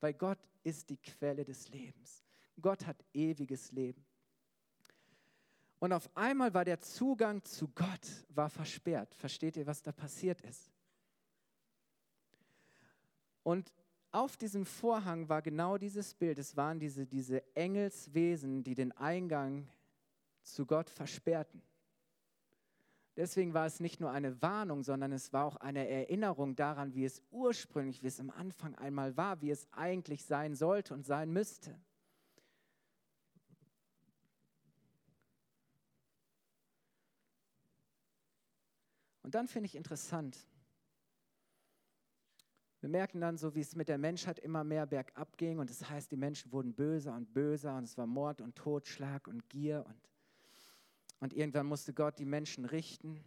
Weil 0.00 0.14
Gott 0.14 0.38
ist 0.62 0.88
die 0.90 0.96
Quelle 0.96 1.44
des 1.44 1.68
Lebens. 1.68 2.24
Gott 2.60 2.86
hat 2.86 3.04
ewiges 3.12 3.72
Leben. 3.72 4.04
Und 5.80 5.92
auf 5.92 6.10
einmal 6.16 6.54
war 6.54 6.64
der 6.64 6.80
Zugang 6.80 7.44
zu 7.44 7.68
Gott 7.68 8.26
war 8.30 8.50
versperrt. 8.50 9.14
Versteht 9.14 9.56
ihr, 9.56 9.66
was 9.66 9.82
da 9.82 9.92
passiert 9.92 10.40
ist? 10.42 10.72
Und 13.44 13.72
auf 14.10 14.36
diesem 14.36 14.66
Vorhang 14.66 15.28
war 15.28 15.42
genau 15.42 15.78
dieses 15.78 16.14
Bild. 16.14 16.38
Es 16.38 16.56
waren 16.56 16.80
diese, 16.80 17.06
diese 17.06 17.42
Engelswesen, 17.54 18.64
die 18.64 18.74
den 18.74 18.92
Eingang 18.92 19.68
zu 20.42 20.66
Gott 20.66 20.90
versperrten. 20.90 21.62
Deswegen 23.16 23.52
war 23.52 23.66
es 23.66 23.80
nicht 23.80 24.00
nur 24.00 24.10
eine 24.12 24.40
Warnung, 24.42 24.82
sondern 24.82 25.12
es 25.12 25.32
war 25.32 25.44
auch 25.44 25.56
eine 25.56 25.88
Erinnerung 25.88 26.54
daran, 26.54 26.94
wie 26.94 27.04
es 27.04 27.20
ursprünglich, 27.30 28.02
wie 28.02 28.06
es 28.06 28.20
am 28.20 28.30
Anfang 28.30 28.76
einmal 28.76 29.16
war, 29.16 29.40
wie 29.40 29.50
es 29.50 29.66
eigentlich 29.72 30.24
sein 30.24 30.54
sollte 30.54 30.94
und 30.94 31.04
sein 31.04 31.32
müsste. 31.32 31.78
Und 39.28 39.34
dann 39.34 39.46
finde 39.46 39.66
ich 39.66 39.74
interessant, 39.74 40.38
wir 42.80 42.88
merken 42.88 43.20
dann 43.20 43.36
so, 43.36 43.54
wie 43.54 43.60
es 43.60 43.76
mit 43.76 43.90
der 43.90 43.98
Menschheit 43.98 44.38
immer 44.38 44.64
mehr 44.64 44.86
bergab 44.86 45.36
ging 45.36 45.58
und 45.58 45.68
das 45.68 45.90
heißt, 45.90 46.10
die 46.10 46.16
Menschen 46.16 46.50
wurden 46.50 46.72
böser 46.72 47.14
und 47.14 47.34
böser 47.34 47.76
und 47.76 47.84
es 47.84 47.98
war 47.98 48.06
Mord 48.06 48.40
und 48.40 48.56
Totschlag 48.56 49.28
und 49.28 49.46
Gier 49.50 49.84
und 49.86 50.08
und 51.20 51.34
irgendwann 51.34 51.66
musste 51.66 51.92
Gott 51.92 52.18
die 52.18 52.24
Menschen 52.24 52.64
richten. 52.64 53.22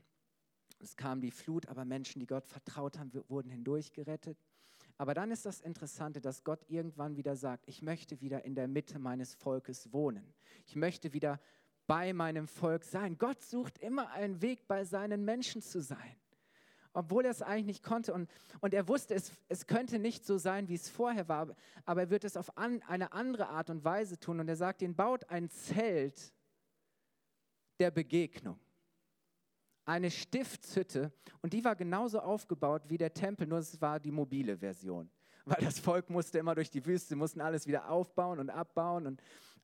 Es 0.79 0.96
kam 0.96 1.22
die 1.22 1.29
Flut, 1.29 1.67
aber 1.67 1.86
Menschen, 1.86 2.20
die 2.20 2.25
Gott 2.25 2.48
vertraut 2.48 2.98
haben, 2.98 3.12
wurden 3.27 3.51
hindurchgerettet. 3.51 4.39
Aber 4.98 5.13
dann 5.13 5.29
ist 5.29 5.46
das 5.46 5.62
Interessante, 5.62 6.20
dass 6.20 6.43
Gott 6.43 6.65
irgendwann 6.67 7.15
wieder 7.15 7.36
sagt, 7.36 7.67
ich 7.67 7.84
möchte 7.84 8.22
wieder 8.22 8.43
in 8.43 8.55
der 8.55 8.67
Mitte 8.67 8.98
meines 8.98 9.36
Volkes 9.36 9.93
wohnen. 9.93 10.34
Ich 10.65 10.75
möchte 10.75 11.13
wieder 11.13 11.39
bei 11.91 12.13
meinem 12.13 12.48
Volk 12.48 12.86
sein. 12.86 13.17
Gott 13.17 13.41
sucht 13.41 13.77
immer 13.79 14.12
einen 14.12 14.41
Weg, 14.41 14.65
bei 14.65 14.86
seinen 14.86 15.25
Menschen 15.25 15.62
zu 15.62 15.81
sein. 15.81 16.15
Obwohl 16.93 17.25
er 17.25 17.31
es 17.31 17.41
eigentlich 17.41 17.65
nicht 17.65 17.83
konnte. 17.83 18.13
Und, 18.13 18.29
und 18.62 18.74
er 18.74 18.88
wusste, 18.88 19.13
es, 19.13 19.33
es 19.50 19.67
könnte 19.67 20.00
nicht 20.00 20.25
so 20.25 20.38
sein, 20.38 20.69
wie 20.69 20.75
es 20.75 20.88
vorher 20.88 21.27
war. 21.27 21.53
Aber 21.83 22.03
er 22.03 22.10
wird 22.10 22.24
es 22.24 22.38
auf 22.38 22.57
an, 22.57 22.81
eine 22.83 23.12
andere 23.12 23.50
Art 23.50 23.69
und 23.69 23.83
Weise 23.83 24.17
tun. 24.17 24.39
Und 24.39 24.48
er 24.48 24.55
sagt 24.55 24.81
ihnen, 24.81 24.95
baut 24.95 25.29
ein 25.29 25.50
Zelt 25.50 26.33
der 27.81 27.91
Begegnung. 27.91 28.57
Eine 29.83 30.12
Stiftshütte 30.12 31.12
und 31.41 31.51
die 31.51 31.65
war 31.65 31.75
genauso 31.75 32.21
aufgebaut 32.21 32.83
wie 32.88 33.00
der 33.00 33.13
Tempel, 33.13 33.48
nur 33.48 33.60
es 33.60 33.81
war 33.81 34.00
die 34.00 34.12
mobile 34.12 34.57
Version. 34.60 35.10
Weil 35.43 35.65
das 35.65 35.79
Volk 35.79 36.10
musste 36.10 36.39
immer 36.39 36.55
durch 36.55 36.69
die 36.69 36.86
Wüste, 36.86 37.17
mussten 37.17 37.41
alles 37.41 37.67
wieder 37.67 37.89
aufbauen 37.89 38.39
und 38.39 38.50
abbauen 38.50 39.07
und 39.07 39.21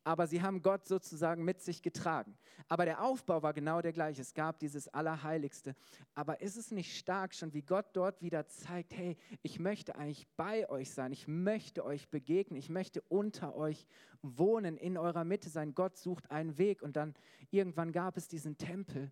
aber 0.08 0.26
sie 0.26 0.42
haben 0.42 0.62
Gott 0.62 0.88
sozusagen 0.88 1.44
mit 1.44 1.62
sich 1.62 1.82
getragen. 1.82 2.38
Aber 2.70 2.86
der 2.86 3.04
Aufbau 3.04 3.44
war 3.44 3.54
genau 3.54 3.82
der 3.82 3.92
gleiche. 3.92 4.22
Es 4.22 4.34
gab 4.34 4.58
dieses 4.58 4.88
Allerheiligste. 4.88 5.76
Aber 6.16 6.40
ist 6.40 6.56
es 6.56 6.72
nicht 6.72 6.98
stark 6.98 7.36
schon, 7.36 7.54
wie 7.54 7.62
Gott 7.62 7.88
dort 7.92 8.22
wieder 8.22 8.48
zeigt, 8.48 8.96
hey, 8.96 9.18
ich 9.42 9.60
möchte 9.60 9.98
eigentlich 9.98 10.26
bei 10.38 10.70
euch 10.70 10.92
sein, 10.92 11.12
ich 11.12 11.28
möchte 11.28 11.84
euch 11.84 12.08
begegnen, 12.08 12.58
ich 12.58 12.70
möchte 12.70 13.02
unter 13.02 13.54
euch 13.58 13.86
wohnen, 14.22 14.78
in 14.78 14.98
eurer 14.98 15.26
Mitte 15.26 15.50
sein. 15.50 15.76
Gott 15.76 15.98
sucht 15.98 16.32
einen 16.32 16.58
Weg 16.58 16.82
und 16.82 16.96
dann 16.96 17.14
irgendwann 17.50 17.92
gab 17.92 18.16
es 18.16 18.30
diesen 18.30 18.58
Tempel. 18.58 19.12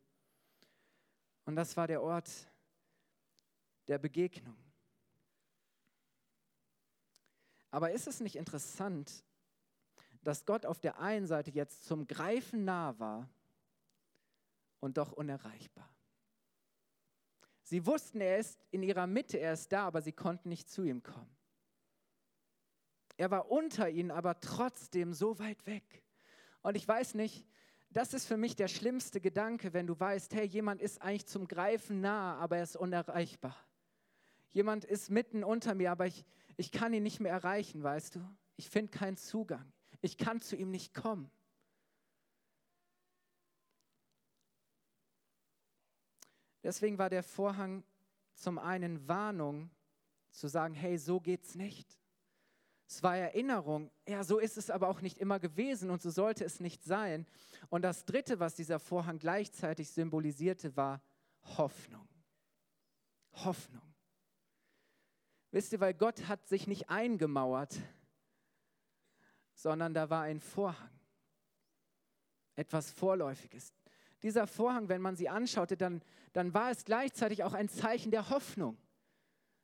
Und 1.44 1.58
das 1.58 1.76
war 1.76 1.88
der 1.88 2.04
Ort 2.04 2.32
der 3.90 3.98
Begegnung. 3.98 4.56
Aber 7.70 7.92
ist 7.92 8.08
es 8.08 8.22
nicht 8.22 8.38
interessant, 8.38 9.25
dass 10.26 10.46
Gott 10.46 10.66
auf 10.66 10.80
der 10.80 11.00
einen 11.00 11.28
Seite 11.28 11.52
jetzt 11.52 11.86
zum 11.86 12.08
Greifen 12.08 12.66
nah 12.66 12.98
war 13.00 13.30
und 14.80 14.98
doch 14.98 15.12
unerreichbar. 15.12 15.90
Sie 17.64 17.86
wussten, 17.86 18.22
er 18.22 18.40
ist 18.40 18.60
in 18.72 18.84
ihrer 18.84 19.08
Mitte, 19.08 19.38
er 19.38 19.54
ist 19.54 19.72
da, 19.72 19.86
aber 19.88 20.02
sie 20.02 20.12
konnten 20.12 20.50
nicht 20.50 20.70
zu 20.70 20.84
ihm 20.84 21.02
kommen. 21.04 21.36
Er 23.18 23.32
war 23.32 23.50
unter 23.50 23.90
ihnen, 23.90 24.12
aber 24.12 24.40
trotzdem 24.40 25.14
so 25.14 25.40
weit 25.40 25.66
weg. 25.66 26.04
Und 26.62 26.76
ich 26.76 26.88
weiß 26.88 27.14
nicht, 27.14 27.48
das 27.92 28.14
ist 28.14 28.26
für 28.26 28.38
mich 28.38 28.56
der 28.56 28.68
schlimmste 28.68 29.22
Gedanke, 29.22 29.74
wenn 29.74 29.88
du 29.88 29.98
weißt, 29.98 30.34
hey, 30.34 30.46
jemand 30.46 30.82
ist 30.82 31.02
eigentlich 31.02 31.28
zum 31.28 31.48
Greifen 31.48 32.02
nah, 32.02 32.36
aber 32.38 32.58
er 32.58 32.64
ist 32.64 32.76
unerreichbar. 32.76 33.56
Jemand 34.52 34.86
ist 34.86 35.10
mitten 35.10 35.44
unter 35.44 35.76
mir, 35.76 35.92
aber 35.92 36.08
ich, 36.08 36.26
ich 36.58 36.72
kann 36.72 36.94
ihn 36.94 37.04
nicht 37.04 37.20
mehr 37.20 37.32
erreichen, 37.32 37.84
weißt 37.84 38.16
du? 38.16 38.28
Ich 38.58 38.70
finde 38.70 38.92
keinen 38.92 39.18
Zugang. 39.18 39.72
Ich 40.02 40.18
kann 40.18 40.42
zu 40.42 40.56
ihm 40.56 40.72
nicht 40.72 40.94
kommen. 40.94 41.30
Deswegen 46.64 46.98
war 46.98 47.10
der 47.10 47.24
Vorhang 47.24 47.84
zum 48.34 48.58
einen 48.58 49.08
Warnung, 49.08 49.70
zu 50.32 50.48
sagen, 50.48 50.74
hey, 50.74 50.98
so 50.98 51.20
geht's 51.20 51.56
nicht. 51.56 51.98
Es 52.88 53.02
war 53.02 53.18
Erinnerung, 53.18 53.90
ja, 54.08 54.24
so 54.24 54.38
ist 54.38 54.58
es 54.58 54.70
aber 54.70 54.90
auch 54.90 55.02
nicht 55.02 55.18
immer 55.18 55.40
gewesen 55.40 55.90
und 55.90 56.02
so 56.02 56.10
sollte 56.12 56.44
es 56.44 56.60
nicht 56.60 56.84
sein. 56.84 57.26
Und 57.70 57.82
das 57.82 58.06
Dritte, 58.06 58.40
was 58.40 58.56
dieser 58.56 58.80
Vorhang 58.80 59.18
gleichzeitig 59.18 59.90
symbolisierte, 59.90 60.76
war 60.76 61.02
Hoffnung. 61.58 62.08
Hoffnung. 63.32 63.82
Wisst 65.52 65.74
ihr, 65.74 65.80
weil 65.80 65.94
Gott 65.94 66.28
hat 66.28 66.48
sich 66.48 66.68
nicht 66.68 66.90
eingemauert, 66.90 67.76
sondern 69.56 69.94
da 69.94 70.10
war 70.10 70.24
ein 70.24 70.40
Vorhang, 70.40 70.92
etwas 72.56 72.92
Vorläufiges. 72.92 73.74
Dieser 74.22 74.48
Vorhang, 74.48 74.90
wenn 74.90 75.02
man 75.02 75.16
sie 75.16 75.30
anschaute, 75.30 75.78
dann, 75.78 76.02
dann 76.34 76.54
war 76.54 76.72
es 76.72 76.86
gleichzeitig 76.86 77.44
auch 77.44 77.54
ein 77.54 77.70
Zeichen 77.70 78.12
der 78.12 78.30
Hoffnung. 78.30 78.78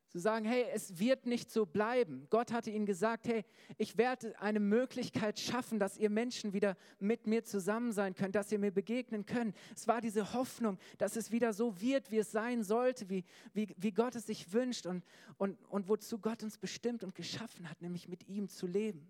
Zu 0.08 0.20
sagen, 0.20 0.44
hey, 0.44 0.66
es 0.74 1.00
wird 1.00 1.26
nicht 1.26 1.50
so 1.50 1.66
bleiben. 1.66 2.28
Gott 2.30 2.52
hatte 2.52 2.70
ihnen 2.70 2.86
gesagt, 2.86 3.28
hey, 3.28 3.46
ich 3.78 3.98
werde 3.98 4.38
eine 4.42 4.60
Möglichkeit 4.60 5.40
schaffen, 5.40 5.80
dass 5.80 5.98
ihr 5.98 6.10
Menschen 6.10 6.52
wieder 6.52 6.76
mit 7.00 7.28
mir 7.28 7.46
zusammen 7.46 7.94
sein 7.94 8.14
könnt, 8.14 8.36
dass 8.36 8.52
ihr 8.52 8.60
mir 8.60 8.72
begegnen 8.72 9.26
könnt. 9.26 9.56
Es 9.74 9.88
war 9.88 10.02
diese 10.02 10.34
Hoffnung, 10.34 10.78
dass 10.98 11.16
es 11.16 11.32
wieder 11.32 11.54
so 11.54 11.80
wird, 11.80 12.12
wie 12.12 12.18
es 12.18 12.32
sein 12.32 12.64
sollte, 12.64 13.10
wie, 13.10 13.24
wie, 13.54 13.74
wie 13.78 13.94
Gott 13.94 14.16
es 14.16 14.26
sich 14.26 14.52
wünscht 14.52 14.86
und, 14.86 15.06
und, 15.38 15.58
und 15.70 15.88
wozu 15.88 16.20
Gott 16.20 16.44
uns 16.44 16.58
bestimmt 16.58 17.06
und 17.06 17.16
geschaffen 17.16 17.70
hat, 17.70 17.82
nämlich 17.82 18.10
mit 18.10 18.28
ihm 18.28 18.50
zu 18.50 18.68
leben 18.68 19.10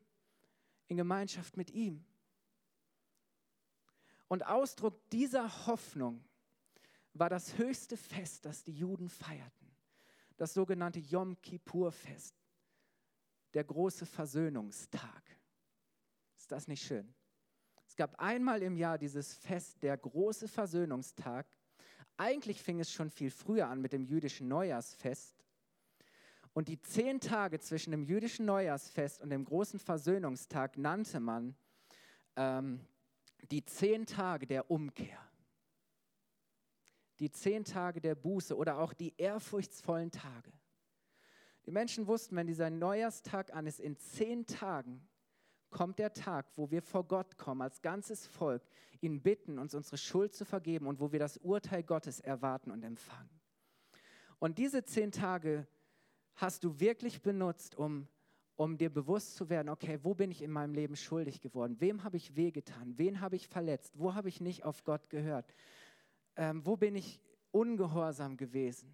in 0.91 0.97
Gemeinschaft 0.97 1.55
mit 1.55 1.71
ihm. 1.71 2.03
Und 4.27 4.45
Ausdruck 4.45 5.09
dieser 5.09 5.65
Hoffnung 5.65 6.21
war 7.13 7.29
das 7.29 7.57
höchste 7.57 7.95
Fest, 7.95 8.43
das 8.43 8.65
die 8.65 8.73
Juden 8.73 9.07
feierten, 9.07 9.71
das 10.35 10.53
sogenannte 10.53 10.99
Yom 10.99 11.41
Kippur-Fest, 11.41 12.35
der 13.53 13.63
große 13.63 14.05
Versöhnungstag. 14.05 15.23
Ist 16.35 16.51
das 16.51 16.67
nicht 16.67 16.83
schön? 16.83 17.13
Es 17.87 17.95
gab 17.95 18.19
einmal 18.19 18.61
im 18.61 18.75
Jahr 18.75 18.97
dieses 18.97 19.33
Fest, 19.33 19.81
der 19.83 19.97
große 19.97 20.49
Versöhnungstag. 20.49 21.47
Eigentlich 22.17 22.61
fing 22.61 22.81
es 22.81 22.91
schon 22.91 23.09
viel 23.09 23.31
früher 23.31 23.67
an 23.67 23.79
mit 23.79 23.93
dem 23.93 24.03
jüdischen 24.03 24.49
Neujahrsfest. 24.49 25.40
Und 26.53 26.67
die 26.67 26.81
zehn 26.81 27.19
Tage 27.19 27.59
zwischen 27.59 27.91
dem 27.91 28.03
jüdischen 28.03 28.45
Neujahrsfest 28.45 29.21
und 29.21 29.29
dem 29.29 29.45
großen 29.45 29.79
Versöhnungstag 29.79 30.77
nannte 30.77 31.19
man 31.19 31.55
ähm, 32.35 32.85
die 33.51 33.63
zehn 33.63 34.05
Tage 34.05 34.45
der 34.47 34.69
Umkehr. 34.69 35.19
Die 37.19 37.31
zehn 37.31 37.63
Tage 37.63 38.01
der 38.01 38.15
Buße 38.15 38.55
oder 38.55 38.79
auch 38.79 38.93
die 38.93 39.13
ehrfurchtsvollen 39.17 40.11
Tage. 40.11 40.51
Die 41.65 41.71
Menschen 41.71 42.07
wussten, 42.07 42.35
wenn 42.35 42.47
dieser 42.47 42.69
Neujahrstag 42.69 43.53
an 43.53 43.67
ist, 43.67 43.79
in 43.79 43.97
zehn 43.97 44.45
Tagen 44.45 45.07
kommt 45.69 45.99
der 45.99 46.11
Tag, 46.11 46.47
wo 46.55 46.69
wir 46.69 46.81
vor 46.81 47.07
Gott 47.07 47.37
kommen, 47.37 47.61
als 47.61 47.81
ganzes 47.81 48.27
Volk, 48.27 48.63
ihn 48.99 49.21
bitten, 49.21 49.57
uns 49.57 49.73
unsere 49.73 49.97
Schuld 49.97 50.33
zu 50.33 50.43
vergeben 50.43 50.87
und 50.87 50.99
wo 50.99 51.11
wir 51.11 51.19
das 51.19 51.37
Urteil 51.37 51.83
Gottes 51.83 52.19
erwarten 52.19 52.71
und 52.71 52.83
empfangen. 52.83 53.29
Und 54.39 54.57
diese 54.57 54.83
zehn 54.83 55.11
Tage 55.11 55.67
hast 56.35 56.63
du 56.63 56.79
wirklich 56.79 57.21
benutzt, 57.21 57.75
um, 57.75 58.07
um 58.55 58.77
dir 58.77 58.89
bewusst 58.89 59.35
zu 59.35 59.49
werden, 59.49 59.69
okay, 59.69 59.99
wo 60.03 60.13
bin 60.13 60.31
ich 60.31 60.41
in 60.41 60.51
meinem 60.51 60.73
Leben 60.73 60.95
schuldig 60.95 61.41
geworden? 61.41 61.77
Wem 61.79 62.03
habe 62.03 62.17
ich 62.17 62.35
wehgetan? 62.35 62.97
Wen 62.97 63.21
habe 63.21 63.35
ich 63.35 63.47
verletzt? 63.47 63.97
Wo 63.97 64.13
habe 64.13 64.29
ich 64.29 64.41
nicht 64.41 64.63
auf 64.63 64.83
Gott 64.83 65.09
gehört? 65.09 65.53
Ähm, 66.35 66.65
wo 66.65 66.77
bin 66.77 66.95
ich 66.95 67.19
ungehorsam 67.51 68.37
gewesen? 68.37 68.91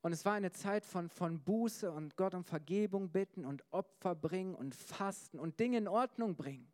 Und 0.00 0.12
es 0.12 0.24
war 0.24 0.34
eine 0.34 0.52
Zeit 0.52 0.84
von, 0.84 1.08
von 1.08 1.42
Buße 1.42 1.90
und 1.90 2.16
Gott 2.16 2.34
um 2.34 2.44
Vergebung 2.44 3.10
bitten 3.10 3.44
und 3.44 3.64
Opfer 3.72 4.14
bringen 4.14 4.54
und 4.54 4.74
Fasten 4.74 5.40
und 5.40 5.58
Dinge 5.58 5.78
in 5.78 5.88
Ordnung 5.88 6.36
bringen. 6.36 6.70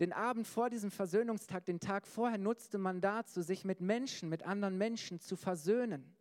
Den 0.00 0.12
Abend 0.12 0.46
vor 0.46 0.70
diesem 0.70 0.90
Versöhnungstag, 0.90 1.64
den 1.64 1.80
Tag 1.80 2.06
vorher, 2.06 2.38
nutzte 2.38 2.78
man 2.78 3.00
dazu, 3.00 3.42
sich 3.42 3.64
mit 3.64 3.80
Menschen, 3.80 4.28
mit 4.28 4.44
anderen 4.44 4.76
Menschen 4.76 5.20
zu 5.20 5.36
versöhnen 5.36 6.17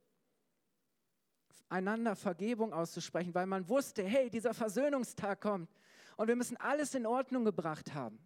einander 1.69 2.15
Vergebung 2.15 2.73
auszusprechen, 2.73 3.33
weil 3.33 3.45
man 3.45 3.67
wusste, 3.67 4.03
hey, 4.03 4.29
dieser 4.29 4.53
Versöhnungstag 4.53 5.41
kommt 5.41 5.69
und 6.15 6.27
wir 6.27 6.35
müssen 6.35 6.57
alles 6.57 6.93
in 6.95 7.05
Ordnung 7.05 7.45
gebracht 7.45 7.93
haben. 7.93 8.19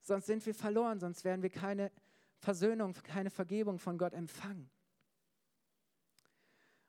Sonst 0.00 0.26
sind 0.26 0.44
wir 0.46 0.54
verloren, 0.54 0.98
sonst 1.00 1.24
werden 1.24 1.42
wir 1.42 1.50
keine 1.50 1.92
Versöhnung, 2.38 2.94
keine 2.94 3.30
Vergebung 3.30 3.78
von 3.78 3.98
Gott 3.98 4.14
empfangen. 4.14 4.70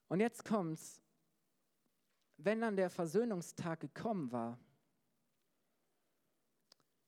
Und 0.08 0.22
jetzt 0.22 0.46
kommt's, 0.46 1.02
wenn 2.38 2.62
dann 2.62 2.78
der 2.78 2.90
Versöhnungstag 2.90 3.82
gekommen 3.82 4.32
war 4.32 4.58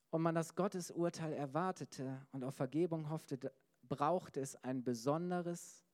und 0.09 0.21
man 0.21 0.35
das 0.35 0.53
Gottesurteil 0.53 1.33
erwartete 1.33 2.27
und 2.31 2.43
auf 2.43 2.55
Vergebung 2.55 3.09
hoffte, 3.09 3.51
braucht 3.91 4.37
es 4.37 4.55
ein 4.63 4.85
besonderes 4.85 5.85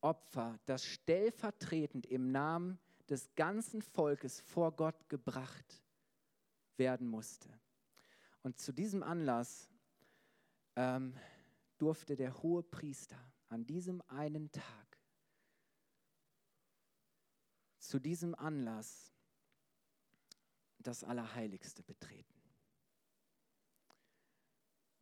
Opfer, 0.00 0.58
das 0.66 0.84
stellvertretend 0.84 2.06
im 2.06 2.32
Namen 2.32 2.80
des 3.08 3.32
ganzen 3.36 3.82
Volkes 3.82 4.40
vor 4.40 4.72
Gott 4.72 5.08
gebracht 5.08 5.80
werden 6.76 7.06
musste. 7.06 7.48
Und 8.42 8.58
zu 8.58 8.72
diesem 8.72 9.04
Anlass 9.04 9.70
ähm, 10.74 11.14
durfte 11.78 12.16
der 12.16 12.42
hohe 12.42 12.64
Priester 12.64 13.32
an 13.48 13.64
diesem 13.64 14.02
einen 14.08 14.50
Tag, 14.50 14.98
zu 17.78 18.00
diesem 18.00 18.34
Anlass, 18.34 19.12
das 20.80 21.04
Allerheiligste 21.04 21.84
betreten. 21.84 22.33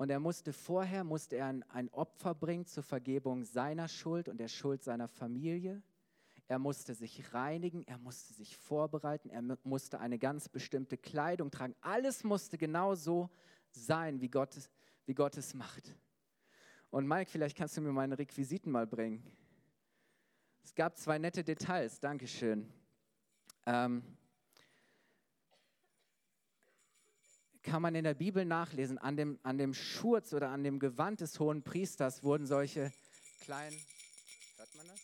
Und 0.02 0.10
er 0.10 0.18
musste 0.18 0.52
vorher, 0.52 1.04
musste 1.04 1.36
er 1.36 1.46
ein, 1.46 1.62
ein 1.70 1.88
Opfer 1.90 2.34
bringen 2.34 2.66
zur 2.66 2.82
Vergebung 2.82 3.44
seiner 3.44 3.86
Schuld 3.86 4.28
und 4.28 4.38
der 4.38 4.48
Schuld 4.48 4.82
seiner 4.82 5.06
Familie. 5.06 5.80
Er 6.48 6.58
musste 6.58 6.92
sich 6.92 7.32
reinigen, 7.32 7.84
er 7.86 7.98
musste 7.98 8.32
sich 8.32 8.56
vorbereiten, 8.56 9.30
er 9.30 9.42
musste 9.62 10.00
eine 10.00 10.18
ganz 10.18 10.48
bestimmte 10.48 10.98
Kleidung 10.98 11.52
tragen. 11.52 11.76
Alles 11.82 12.24
musste 12.24 12.58
genau 12.58 12.96
so 12.96 13.30
sein, 13.70 14.20
wie 14.20 14.28
Gott, 14.28 14.56
wie 15.06 15.14
Gott 15.14 15.36
es 15.36 15.54
macht. 15.54 15.94
Und 16.90 17.06
Mike, 17.06 17.30
vielleicht 17.30 17.56
kannst 17.56 17.76
du 17.76 17.80
mir 17.80 17.92
meine 17.92 18.18
Requisiten 18.18 18.72
mal 18.72 18.88
bringen. 18.88 19.22
Es 20.64 20.74
gab 20.74 20.96
zwei 20.96 21.20
nette 21.20 21.44
Details, 21.44 22.00
Dankeschön. 22.00 22.68
Ähm, 23.66 24.02
kann 27.62 27.82
man 27.82 27.94
in 27.94 28.04
der 28.04 28.14
Bibel 28.14 28.44
nachlesen, 28.44 28.98
an 28.98 29.16
dem, 29.16 29.38
an 29.42 29.58
dem 29.58 29.74
Schurz 29.74 30.32
oder 30.32 30.50
an 30.50 30.64
dem 30.64 30.78
Gewand 30.78 31.20
des 31.20 31.38
hohen 31.38 31.62
Priesters 31.62 32.22
wurden 32.22 32.46
solche 32.46 32.92
kleinen, 33.40 33.78
hört 34.56 34.74
man 34.74 34.88
das? 34.88 35.00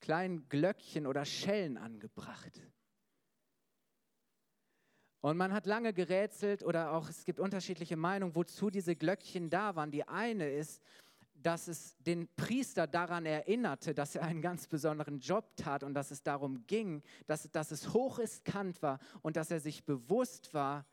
Kleinen 0.00 0.48
Glöckchen 0.48 1.06
oder 1.06 1.24
Schellen 1.24 1.76
angebracht. 1.76 2.60
Und 5.20 5.36
man 5.36 5.52
hat 5.52 5.66
lange 5.66 5.92
gerätselt 5.92 6.64
oder 6.64 6.92
auch 6.92 7.08
es 7.08 7.24
gibt 7.24 7.38
unterschiedliche 7.38 7.96
Meinungen, 7.96 8.34
wozu 8.34 8.70
diese 8.70 8.96
Glöckchen 8.96 9.50
da 9.50 9.76
waren. 9.76 9.92
Die 9.92 10.08
eine 10.08 10.50
ist, 10.50 10.82
dass 11.34 11.68
es 11.68 11.96
den 11.98 12.28
Priester 12.34 12.86
daran 12.86 13.26
erinnerte, 13.26 13.94
dass 13.94 14.16
er 14.16 14.22
einen 14.22 14.42
ganz 14.42 14.66
besonderen 14.66 15.20
Job 15.20 15.56
tat 15.56 15.84
und 15.84 15.94
dass 15.94 16.10
es 16.10 16.22
darum 16.22 16.66
ging, 16.66 17.02
dass, 17.26 17.50
dass 17.50 17.70
es 17.70 17.92
hochriskant 17.92 18.82
war 18.82 18.98
und 19.22 19.36
dass 19.36 19.50
er 19.50 19.60
sich 19.60 19.84
bewusst 19.84 20.54
war, 20.54 20.86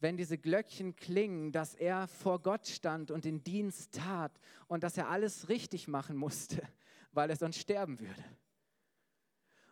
wenn 0.00 0.16
diese 0.16 0.38
Glöckchen 0.38 0.96
klingen, 0.96 1.52
dass 1.52 1.74
er 1.74 2.06
vor 2.08 2.42
Gott 2.42 2.66
stand 2.66 3.10
und 3.10 3.24
den 3.24 3.42
Dienst 3.42 3.92
tat 3.92 4.38
und 4.66 4.82
dass 4.82 4.98
er 4.98 5.08
alles 5.08 5.48
richtig 5.48 5.88
machen 5.88 6.16
musste, 6.16 6.62
weil 7.12 7.30
er 7.30 7.36
sonst 7.36 7.58
sterben 7.58 8.00
würde. 8.00 8.24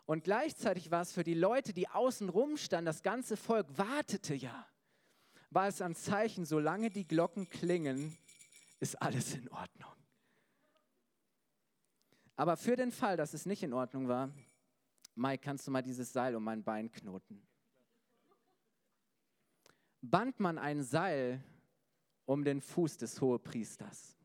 Und 0.05 0.25
gleichzeitig 0.25 0.91
war 0.91 1.03
es 1.03 1.13
für 1.13 1.23
die 1.23 1.35
Leute, 1.35 1.73
die 1.73 1.89
außen 1.89 2.29
rum 2.29 2.57
standen, 2.57 2.87
das 2.87 3.03
ganze 3.03 3.37
Volk 3.37 3.67
wartete 3.79 4.35
ja, 4.35 4.67
war 5.51 5.69
es 5.69 5.81
ein 5.81 5.95
Zeichen, 5.95 6.45
solange 6.45 6.91
die 6.91 7.07
Glocken 7.07 7.49
klingen, 7.49 8.17
ist 8.81 9.01
alles 9.01 9.35
in 9.35 9.49
Ordnung. 9.51 9.93
Aber 12.37 12.57
für 12.57 12.77
den 12.77 12.91
Fall, 12.91 13.17
dass 13.17 13.35
es 13.35 13.47
nicht 13.47 13.63
in 13.63 13.73
Ordnung 13.73 14.09
war, 14.09 14.31
Mike, 15.15 15.43
kannst 15.45 15.67
du 15.67 15.71
mal 15.71 15.83
dieses 15.83 16.13
Seil 16.13 16.35
um 16.35 16.43
mein 16.43 16.65
Bein 16.65 16.91
knoten? 16.91 17.47
Band 20.03 20.41
man 20.41 20.59
ein 20.59 20.83
Seil 20.83 21.43
um 22.27 22.45
den 22.45 22.61
Fuß 22.61 22.99
des 22.99 23.21
Hohepriesters. 23.21 24.17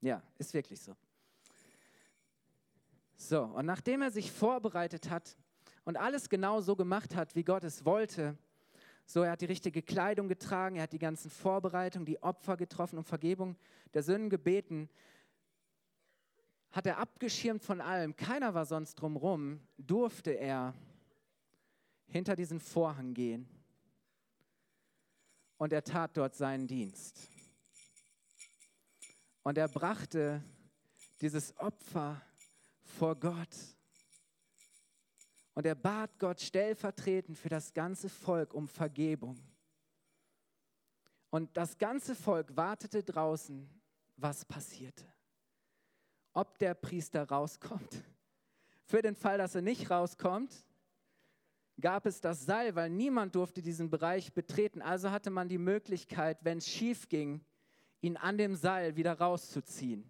Ja, 0.00 0.22
ist 0.38 0.52
wirklich 0.54 0.80
so. 0.80 0.96
So, 3.16 3.42
und 3.44 3.66
nachdem 3.66 4.02
er 4.02 4.10
sich 4.10 4.32
vorbereitet 4.32 5.08
hat 5.08 5.36
und 5.84 5.96
alles 5.96 6.28
genau 6.28 6.60
so 6.60 6.74
gemacht 6.74 7.14
hat, 7.14 7.36
wie 7.36 7.44
Gott 7.44 7.62
es 7.62 7.84
wollte, 7.84 8.36
so, 9.04 9.22
er 9.22 9.32
hat 9.32 9.40
die 9.40 9.46
richtige 9.46 9.82
Kleidung 9.82 10.26
getragen, 10.26 10.76
er 10.76 10.84
hat 10.84 10.92
die 10.92 10.98
ganzen 10.98 11.30
Vorbereitungen, 11.30 12.06
die 12.06 12.22
Opfer 12.22 12.56
getroffen 12.56 12.98
und 12.98 13.04
Vergebung 13.04 13.56
der 13.92 14.02
Sünden 14.02 14.30
gebeten, 14.30 14.88
hat 16.70 16.86
er 16.86 16.98
abgeschirmt 16.98 17.62
von 17.62 17.80
allem, 17.80 18.16
keiner 18.16 18.54
war 18.54 18.64
sonst 18.64 18.94
drumrum, 18.94 19.60
durfte 19.76 20.30
er 20.30 20.74
hinter 22.06 22.34
diesen 22.34 22.58
Vorhang 22.58 23.12
gehen. 23.12 23.46
Und 25.58 25.72
er 25.72 25.84
tat 25.84 26.16
dort 26.16 26.34
seinen 26.34 26.66
Dienst. 26.66 27.28
Und 29.42 29.58
er 29.58 29.68
brachte 29.68 30.42
dieses 31.20 31.56
Opfer 31.56 32.20
vor 32.82 33.16
Gott. 33.16 33.56
Und 35.54 35.66
er 35.66 35.74
bat 35.74 36.18
Gott 36.18 36.40
stellvertretend 36.40 37.36
für 37.36 37.48
das 37.48 37.72
ganze 37.72 38.08
Volk 38.08 38.54
um 38.54 38.68
Vergebung. 38.68 39.38
Und 41.30 41.56
das 41.56 41.78
ganze 41.78 42.14
Volk 42.14 42.56
wartete 42.56 43.02
draußen, 43.02 43.68
was 44.16 44.44
passierte. 44.44 45.04
Ob 46.32 46.58
der 46.58 46.74
Priester 46.74 47.28
rauskommt. 47.28 48.02
Für 48.84 49.02
den 49.02 49.14
Fall, 49.14 49.38
dass 49.38 49.54
er 49.54 49.62
nicht 49.62 49.90
rauskommt, 49.90 50.54
gab 51.82 52.06
es 52.06 52.22
das 52.22 52.46
Seil, 52.46 52.74
weil 52.74 52.88
niemand 52.88 53.34
durfte 53.34 53.60
diesen 53.60 53.90
Bereich 53.90 54.32
betreten. 54.32 54.80
Also 54.80 55.10
hatte 55.10 55.28
man 55.30 55.50
die 55.50 55.58
Möglichkeit, 55.58 56.38
wenn 56.42 56.58
es 56.58 56.68
schief 56.68 57.10
ging, 57.10 57.44
ihn 58.00 58.16
an 58.16 58.38
dem 58.38 58.56
Seil 58.56 58.96
wieder 58.96 59.18
rauszuziehen. 59.18 60.08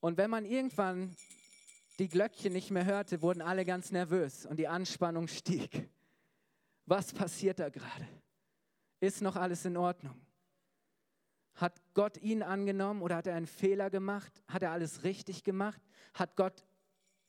Und 0.00 0.18
wenn 0.18 0.28
man 0.28 0.44
irgendwann 0.44 1.16
die 1.98 2.08
Glöckchen 2.08 2.52
nicht 2.52 2.70
mehr 2.70 2.84
hörte, 2.84 3.22
wurden 3.22 3.40
alle 3.40 3.64
ganz 3.64 3.92
nervös 3.92 4.44
und 4.44 4.58
die 4.58 4.68
Anspannung 4.68 5.28
stieg. 5.28 5.88
Was 6.86 7.12
passiert 7.12 7.60
da 7.60 7.68
gerade? 7.68 8.08
Ist 9.00 9.22
noch 9.22 9.36
alles 9.36 9.64
in 9.64 9.76
Ordnung? 9.76 10.20
Hat 11.54 11.80
Gott 11.94 12.16
ihn 12.18 12.42
angenommen 12.42 13.02
oder 13.02 13.16
hat 13.16 13.26
er 13.26 13.36
einen 13.36 13.46
Fehler 13.46 13.90
gemacht? 13.90 14.42
Hat 14.48 14.62
er 14.62 14.72
alles 14.72 15.04
richtig 15.04 15.44
gemacht? 15.44 15.80
Hat 16.14 16.34
Gott 16.34 16.66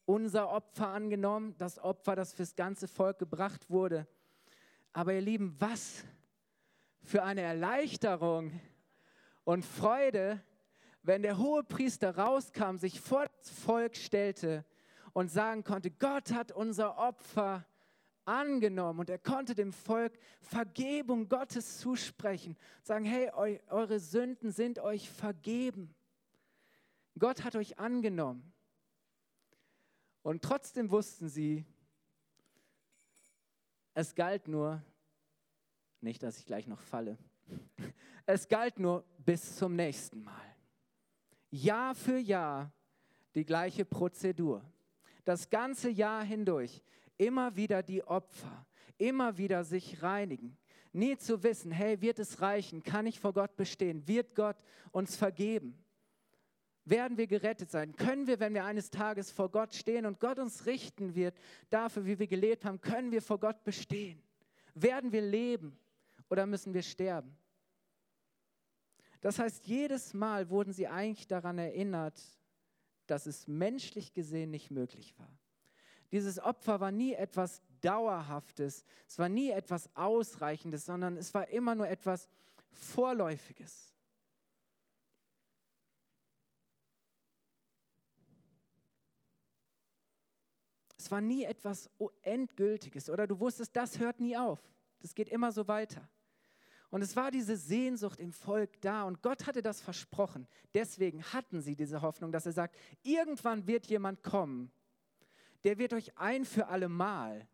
unser 0.06 0.50
Opfer 0.50 0.90
angenommen, 0.90 1.56
das 1.58 1.80
Opfer, 1.80 2.16
das 2.16 2.34
fürs 2.34 2.56
ganze 2.56 2.88
Volk 2.88 3.20
gebracht 3.20 3.70
wurde? 3.70 4.08
Aber 4.92 5.14
ihr 5.14 5.22
Lieben, 5.22 5.56
was 5.60 6.04
für 7.02 7.24
eine 7.24 7.42
Erleichterung 7.42 8.60
und 9.44 9.66
Freude, 9.66 10.42
wenn 11.02 11.22
der 11.22 11.38
hohe 11.38 11.64
Priester 11.64 12.18
rauskam, 12.18 12.78
sich 12.78 13.02
vor 13.02 13.26
das 13.40 13.50
Volk 13.50 13.98
stellte 13.98 14.66
und 15.12 15.30
sagen 15.30 15.64
konnte, 15.64 15.92
Gott 15.92 16.32
hat 16.32 16.52
unser 16.52 16.98
Opfer 16.98 17.66
angenommen 18.26 19.00
und 19.00 19.10
er 19.10 19.18
konnte 19.18 19.54
dem 19.54 19.74
Volk 19.74 20.18
Vergebung 20.42 21.28
Gottes 21.28 21.80
zusprechen, 21.80 22.58
sagen, 22.84 23.06
hey, 23.06 23.30
eu 23.36 23.58
eure 23.68 24.00
Sünden 24.00 24.52
sind 24.52 24.80
euch 24.80 25.10
vergeben. 25.10 25.94
Gott 27.20 27.44
hat 27.44 27.56
euch 27.56 27.80
angenommen. 27.80 28.53
Und 30.24 30.42
trotzdem 30.42 30.90
wussten 30.90 31.28
sie, 31.28 31.66
es 33.94 34.16
galt 34.16 34.48
nur, 34.48 34.82
nicht, 36.02 36.24
dass 36.24 36.40
ich 36.40 36.46
gleich 36.46 36.66
noch 36.66 36.82
falle, 36.82 37.18
es 38.26 38.48
galt 38.48 38.80
nur 38.80 39.04
bis 39.20 39.58
zum 39.58 39.76
nächsten 39.76 40.24
Mal. 40.24 40.56
Jahr 41.52 41.94
für 41.94 42.18
Jahr 42.18 42.72
die 43.36 43.46
gleiche 43.46 43.86
Prozedur. 43.86 44.64
Das 45.26 45.50
ganze 45.50 45.90
Jahr 45.90 46.24
hindurch 46.24 46.82
immer 47.18 47.56
wieder 47.56 47.84
die 47.84 48.04
Opfer, 48.04 48.66
immer 48.98 49.38
wieder 49.38 49.64
sich 49.64 50.02
reinigen. 50.02 50.58
Nie 50.92 51.18
zu 51.18 51.44
wissen, 51.44 51.72
hey, 51.72 52.02
wird 52.02 52.20
es 52.20 52.42
reichen? 52.42 52.84
Kann 52.84 53.06
ich 53.08 53.20
vor 53.20 53.34
Gott 53.34 53.56
bestehen? 53.56 54.08
Wird 54.08 54.36
Gott 54.36 54.58
uns 54.92 55.16
vergeben? 55.16 55.78
Werden 56.86 57.18
wir 57.18 57.28
gerettet 57.28 57.72
sein? 57.72 57.96
Können 57.96 58.28
wir, 58.28 58.40
wenn 58.40 58.54
wir 58.54 58.66
eines 58.66 58.90
Tages 58.90 59.32
vor 59.32 59.50
Gott 59.50 59.74
stehen 59.74 60.06
und 60.06 60.20
Gott 60.20 60.38
uns 60.38 60.66
richten 60.66 61.16
wird, 61.16 61.38
dafür, 61.70 62.06
wie 62.06 62.20
wir 62.20 62.28
gelebt 62.28 62.66
haben, 62.66 62.82
können 62.82 63.12
wir 63.12 63.22
vor 63.22 63.40
Gott 63.40 63.64
bestehen? 63.64 64.22
Werden 64.74 65.12
wir 65.12 65.22
leben 65.22 65.78
oder 66.30 66.46
müssen 66.46 66.74
wir 66.74 66.82
sterben? 66.82 67.38
Das 69.22 69.40
heißt, 69.40 69.66
jedes 69.66 70.14
Mal 70.14 70.50
wurden 70.50 70.74
sie 70.74 70.88
eigentlich 70.88 71.28
daran 71.28 71.58
erinnert, 71.58 72.22
dass 73.08 73.26
es 73.26 73.48
menschlich 73.48 74.12
gesehen 74.12 74.52
nicht 74.52 74.70
möglich 74.70 75.18
war. 75.18 75.32
Dieses 76.12 76.40
Opfer 76.40 76.82
war 76.82 76.92
nie 76.92 77.14
etwas 77.14 77.62
Dauerhaftes, 77.80 78.84
es 79.08 79.18
war 79.18 79.30
nie 79.30 79.50
etwas 79.50 79.90
Ausreichendes, 79.96 80.86
sondern 80.86 81.16
es 81.16 81.34
war 81.34 81.48
immer 81.48 81.76
nur 81.76 81.88
etwas 81.88 82.28
Vorläufiges. 82.72 83.94
Es 91.03 91.03
war 91.14 91.22
nie 91.22 91.44
etwas 91.44 91.92
Endgültiges 92.24 93.08
oder 93.08 93.28
du 93.28 93.40
wusstest, 93.40 93.76
das 93.76 94.00
hört 94.00 94.20
nie 94.20 94.36
auf. 94.36 94.60
Das 95.00 95.14
geht 95.14 95.30
immer 95.30 95.52
so 95.52 95.68
weiter. 95.68 96.10
Und 96.90 97.04
es 97.04 97.16
war 97.16 97.30
diese 97.30 97.56
Sehnsucht 97.56 98.20
im 98.20 98.32
Volk 98.32 98.82
da 98.82 99.04
und 99.04 99.22
Gott 99.22 99.46
hatte 99.46 99.62
das 99.62 99.80
versprochen. 99.80 100.48
Deswegen 100.74 101.22
hatten 101.26 101.62
sie 101.62 101.76
diese 101.76 102.02
Hoffnung, 102.02 102.32
dass 102.32 102.48
er 102.48 102.52
sagt, 102.52 102.76
irgendwann 103.04 103.68
wird 103.68 103.86
jemand 103.86 104.24
kommen, 104.24 104.72
der 105.64 105.78
wird 105.78 105.94
euch 105.94 106.18
ein 106.18 106.46
für 106.46 106.66
alle 106.66 106.90
Mal 106.90 107.48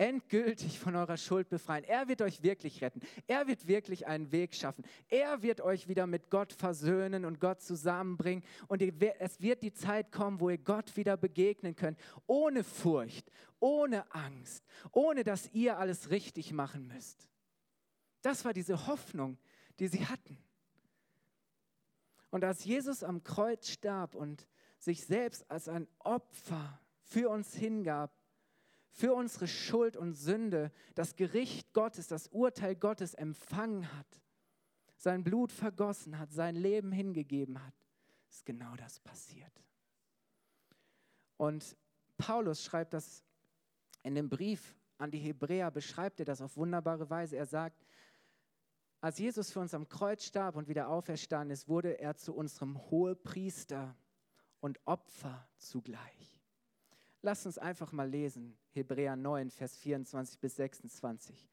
endgültig 0.00 0.78
von 0.78 0.96
eurer 0.96 1.18
Schuld 1.18 1.50
befreien. 1.50 1.84
Er 1.84 2.08
wird 2.08 2.22
euch 2.22 2.42
wirklich 2.42 2.80
retten. 2.80 3.02
Er 3.26 3.46
wird 3.46 3.66
wirklich 3.66 4.06
einen 4.06 4.32
Weg 4.32 4.54
schaffen. 4.54 4.82
Er 5.10 5.42
wird 5.42 5.60
euch 5.60 5.88
wieder 5.88 6.06
mit 6.06 6.30
Gott 6.30 6.54
versöhnen 6.54 7.26
und 7.26 7.38
Gott 7.38 7.60
zusammenbringen. 7.60 8.42
Und 8.66 8.80
es 8.80 9.42
wird 9.42 9.62
die 9.62 9.74
Zeit 9.74 10.10
kommen, 10.10 10.40
wo 10.40 10.48
ihr 10.48 10.56
Gott 10.56 10.96
wieder 10.96 11.18
begegnen 11.18 11.76
könnt, 11.76 11.98
ohne 12.26 12.64
Furcht, 12.64 13.30
ohne 13.58 14.10
Angst, 14.14 14.64
ohne 14.92 15.22
dass 15.22 15.52
ihr 15.52 15.78
alles 15.78 16.08
richtig 16.08 16.50
machen 16.54 16.88
müsst. 16.88 17.28
Das 18.22 18.46
war 18.46 18.54
diese 18.54 18.86
Hoffnung, 18.86 19.36
die 19.80 19.88
sie 19.88 20.06
hatten. 20.06 20.38
Und 22.30 22.42
als 22.42 22.64
Jesus 22.64 23.04
am 23.04 23.22
Kreuz 23.22 23.68
starb 23.68 24.14
und 24.14 24.46
sich 24.78 25.04
selbst 25.04 25.50
als 25.50 25.68
ein 25.68 25.86
Opfer 25.98 26.80
für 27.02 27.28
uns 27.28 27.54
hingab, 27.54 28.19
für 28.90 29.14
unsere 29.14 29.46
Schuld 29.46 29.96
und 29.96 30.14
Sünde, 30.14 30.72
das 30.94 31.16
Gericht 31.16 31.72
Gottes, 31.72 32.08
das 32.08 32.28
Urteil 32.28 32.74
Gottes 32.74 33.14
empfangen 33.14 33.96
hat, 33.96 34.20
sein 34.96 35.24
Blut 35.24 35.52
vergossen 35.52 36.18
hat, 36.18 36.32
sein 36.32 36.56
Leben 36.56 36.92
hingegeben 36.92 37.64
hat, 37.64 37.74
ist 38.28 38.44
genau 38.44 38.74
das 38.76 39.00
passiert. 39.00 39.52
Und 41.36 41.76
Paulus 42.18 42.64
schreibt 42.64 42.92
das 42.92 43.24
in 44.02 44.14
dem 44.14 44.28
Brief 44.28 44.76
an 45.00 45.10
die 45.10 45.18
Hebräer 45.18 45.70
beschreibt 45.70 46.20
er 46.20 46.26
das 46.26 46.42
auf 46.42 46.56
wunderbare 46.56 47.08
Weise. 47.08 47.36
Er 47.36 47.46
sagt, 47.46 47.86
als 49.00 49.18
Jesus 49.18 49.50
für 49.50 49.60
uns 49.60 49.72
am 49.72 49.88
Kreuz 49.88 50.24
starb 50.24 50.56
und 50.56 50.68
wieder 50.68 50.88
auferstanden 50.88 51.50
ist, 51.50 51.68
wurde 51.68 51.98
er 51.98 52.16
zu 52.16 52.34
unserem 52.34 52.78
Hohepriester 52.90 53.96
und 54.60 54.78
Opfer 54.84 55.48
zugleich. 55.56 56.39
Lass 57.22 57.44
uns 57.44 57.58
einfach 57.58 57.92
mal 57.92 58.08
lesen, 58.08 58.56
Hebräer 58.70 59.14
9, 59.14 59.50
Vers 59.50 59.76
24 59.76 60.38
bis 60.38 60.56
26. 60.56 61.48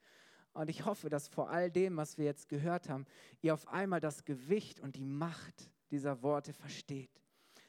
Und 0.54 0.70
ich 0.70 0.86
hoffe, 0.86 1.10
dass 1.10 1.28
vor 1.28 1.50
all 1.50 1.70
dem, 1.70 1.96
was 1.98 2.16
wir 2.16 2.24
jetzt 2.24 2.48
gehört 2.48 2.88
haben, 2.88 3.04
ihr 3.42 3.52
auf 3.52 3.68
einmal 3.68 4.00
das 4.00 4.24
Gewicht 4.24 4.80
und 4.80 4.96
die 4.96 5.04
Macht 5.04 5.70
dieser 5.90 6.22
Worte 6.22 6.54
versteht. 6.54 7.10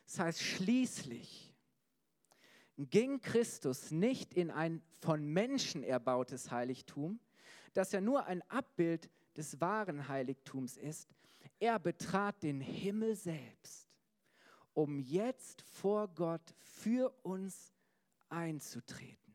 Das 0.05 0.19
heißt, 0.19 0.41
schließlich 0.41 1.53
ging 2.77 3.19
Christus 3.19 3.91
nicht 3.91 4.33
in 4.33 4.49
ein 4.49 4.81
von 5.01 5.25
Menschen 5.25 5.83
erbautes 5.83 6.51
Heiligtum, 6.51 7.19
das 7.73 7.91
ja 7.91 7.99
nur 7.99 8.25
ein 8.25 8.41
Abbild 8.49 9.09
des 9.35 9.59
wahren 9.59 10.07
Heiligtums 10.07 10.77
ist. 10.77 11.09
Er 11.59 11.77
betrat 11.79 12.41
den 12.43 12.61
Himmel 12.61 13.15
selbst, 13.15 13.89
um 14.73 14.99
jetzt 14.99 15.61
vor 15.61 16.07
Gott 16.07 16.55
für 16.59 17.09
uns 17.23 17.73
einzutreten. 18.29 19.33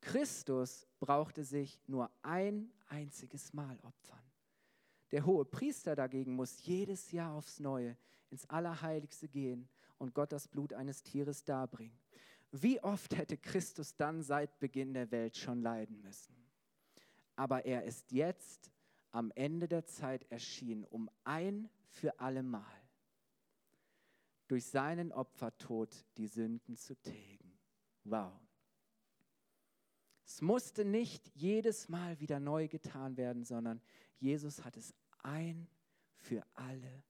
Christus 0.00 0.86
brauchte 0.98 1.44
sich 1.44 1.80
nur 1.86 2.10
ein 2.22 2.72
einziges 2.88 3.52
Mal 3.52 3.78
opfern. 3.82 4.18
Der 5.10 5.26
hohe 5.26 5.44
Priester 5.44 5.96
dagegen 5.96 6.34
muss 6.34 6.64
jedes 6.64 7.10
Jahr 7.12 7.34
aufs 7.34 7.60
Neue 7.60 7.96
ins 8.30 8.48
Allerheiligste 8.48 9.28
gehen 9.28 9.68
und 9.98 10.14
Gott 10.14 10.32
das 10.32 10.48
Blut 10.48 10.72
eines 10.72 11.02
Tieres 11.02 11.44
darbringen. 11.44 11.98
Wie 12.52 12.80
oft 12.82 13.16
hätte 13.16 13.36
Christus 13.36 13.94
dann 13.96 14.22
seit 14.22 14.58
Beginn 14.58 14.94
der 14.94 15.10
Welt 15.10 15.36
schon 15.36 15.62
leiden 15.62 16.00
müssen? 16.00 16.34
Aber 17.36 17.64
er 17.64 17.84
ist 17.84 18.10
jetzt 18.12 18.70
am 19.12 19.32
Ende 19.34 19.68
der 19.68 19.86
Zeit 19.86 20.30
erschienen, 20.30 20.84
um 20.84 21.10
ein 21.24 21.68
für 21.88 22.18
allemal 22.20 22.64
durch 24.48 24.66
seinen 24.66 25.12
Opfertod 25.12 26.04
die 26.16 26.26
Sünden 26.26 26.76
zu 26.76 27.00
tilgen. 27.00 27.39
Wow. 28.04 28.32
Es 30.24 30.40
musste 30.40 30.84
nicht 30.84 31.28
jedes 31.34 31.88
Mal 31.88 32.20
wieder 32.20 32.38
neu 32.38 32.68
getan 32.68 33.16
werden, 33.16 33.44
sondern 33.44 33.80
Jesus 34.18 34.64
hat 34.64 34.76
es 34.76 34.94
ein 35.22 35.68
für 36.14 36.42
alle 36.54 37.02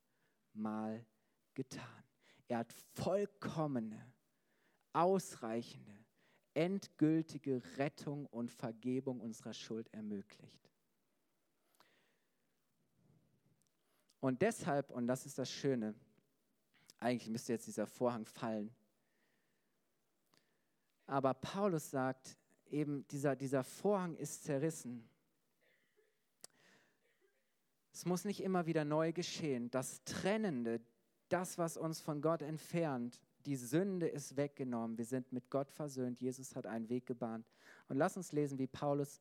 Mal 0.52 1.04
getan. 1.54 2.04
Er 2.48 2.58
hat 2.58 2.72
vollkommene, 2.94 4.12
ausreichende, 4.92 5.94
endgültige 6.54 7.62
Rettung 7.76 8.26
und 8.26 8.50
Vergebung 8.50 9.20
unserer 9.20 9.54
Schuld 9.54 9.92
ermöglicht. 9.92 10.70
Und 14.20 14.42
deshalb, 14.42 14.90
und 14.90 15.06
das 15.06 15.26
ist 15.26 15.38
das 15.38 15.50
Schöne, 15.50 15.94
eigentlich 16.98 17.30
müsste 17.30 17.52
jetzt 17.52 17.66
dieser 17.66 17.86
Vorhang 17.86 18.26
fallen, 18.26 18.74
aber 21.10 21.34
Paulus 21.34 21.90
sagt 21.90 22.36
eben, 22.70 23.06
dieser, 23.08 23.34
dieser 23.34 23.64
Vorhang 23.64 24.14
ist 24.14 24.44
zerrissen. 24.44 25.08
Es 27.92 28.04
muss 28.04 28.24
nicht 28.24 28.40
immer 28.40 28.66
wieder 28.66 28.84
neu 28.84 29.12
geschehen. 29.12 29.70
Das 29.72 30.04
Trennende, 30.04 30.80
das, 31.28 31.58
was 31.58 31.76
uns 31.76 32.00
von 32.00 32.22
Gott 32.22 32.42
entfernt, 32.42 33.20
die 33.44 33.56
Sünde 33.56 34.06
ist 34.06 34.36
weggenommen. 34.36 34.98
Wir 34.98 35.04
sind 35.04 35.32
mit 35.32 35.50
Gott 35.50 35.72
versöhnt. 35.72 36.20
Jesus 36.20 36.54
hat 36.54 36.66
einen 36.66 36.88
Weg 36.88 37.06
gebahnt. 37.06 37.50
Und 37.88 37.96
lass 37.96 38.16
uns 38.16 38.30
lesen, 38.30 38.58
wie 38.58 38.68
Paulus, 38.68 39.20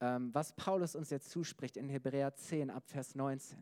ähm, 0.00 0.32
was 0.32 0.54
Paulus 0.54 0.96
uns 0.96 1.10
jetzt 1.10 1.28
zuspricht 1.28 1.76
in 1.76 1.90
Hebräer 1.90 2.34
10 2.34 2.70
ab 2.70 2.88
Vers 2.88 3.14
19. 3.14 3.58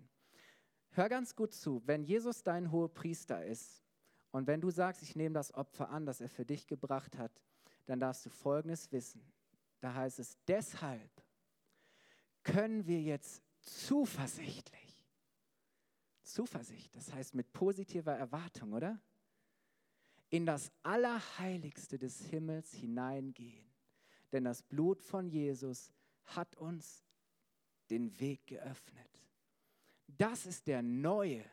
Hör 0.91 1.09
ganz 1.09 1.35
gut 1.35 1.53
zu, 1.53 1.83
wenn 1.87 2.05
Jesus 2.05 2.45
dein 2.45 2.71
hoher 2.71 2.93
Priester 2.95 3.45
ist 3.45 3.83
und 4.31 4.47
wenn 4.47 4.61
du 4.61 4.71
sagst, 4.71 5.03
ich 5.03 5.17
nehme 5.17 5.35
das 5.35 5.53
Opfer 5.53 5.91
an, 5.91 6.07
das 6.07 6.21
er 6.21 6.29
für 6.29 6.45
dich 6.45 6.69
gebracht 6.69 7.19
hat, 7.19 7.33
dann 7.87 8.01
darfst 8.01 8.27
du 8.27 8.31
Folgendes 8.31 8.91
wissen. 8.93 9.23
Da 9.81 9.95
heißt 9.95 10.19
es, 10.19 10.37
deshalb 10.47 11.11
können 12.43 12.87
wir 12.87 13.01
jetzt 13.01 13.43
zuversichtlich, 13.61 15.05
Zuversicht, 16.23 16.95
das 16.97 17.13
heißt 17.13 17.35
mit 17.35 17.53
positiver 17.53 18.15
Erwartung, 18.15 18.73
oder? 18.73 19.01
In 20.31 20.47
das 20.47 20.73
Allerheiligste 20.83 21.99
des 21.99 22.25
Himmels 22.27 22.73
hineingehen. 22.73 23.67
Denn 24.33 24.45
das 24.45 24.63
Blut 24.63 25.03
von 25.03 25.29
Jesus 25.29 25.93
hat 26.25 26.57
uns 26.57 27.05
den 27.91 28.19
Weg 28.19 28.47
geöffnet. 28.47 29.23
Das 30.07 30.47
ist 30.47 30.67
der 30.67 30.83
neue, 30.83 31.45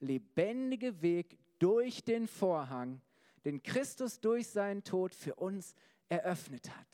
lebendige 0.00 1.00
Weg 1.02 1.38
durch 1.58 2.04
den 2.04 2.28
Vorhang, 2.28 3.00
den 3.48 3.62
Christus 3.62 4.20
durch 4.20 4.46
seinen 4.48 4.84
Tod 4.84 5.14
für 5.14 5.34
uns 5.34 5.74
eröffnet 6.10 6.68
hat. 6.68 6.86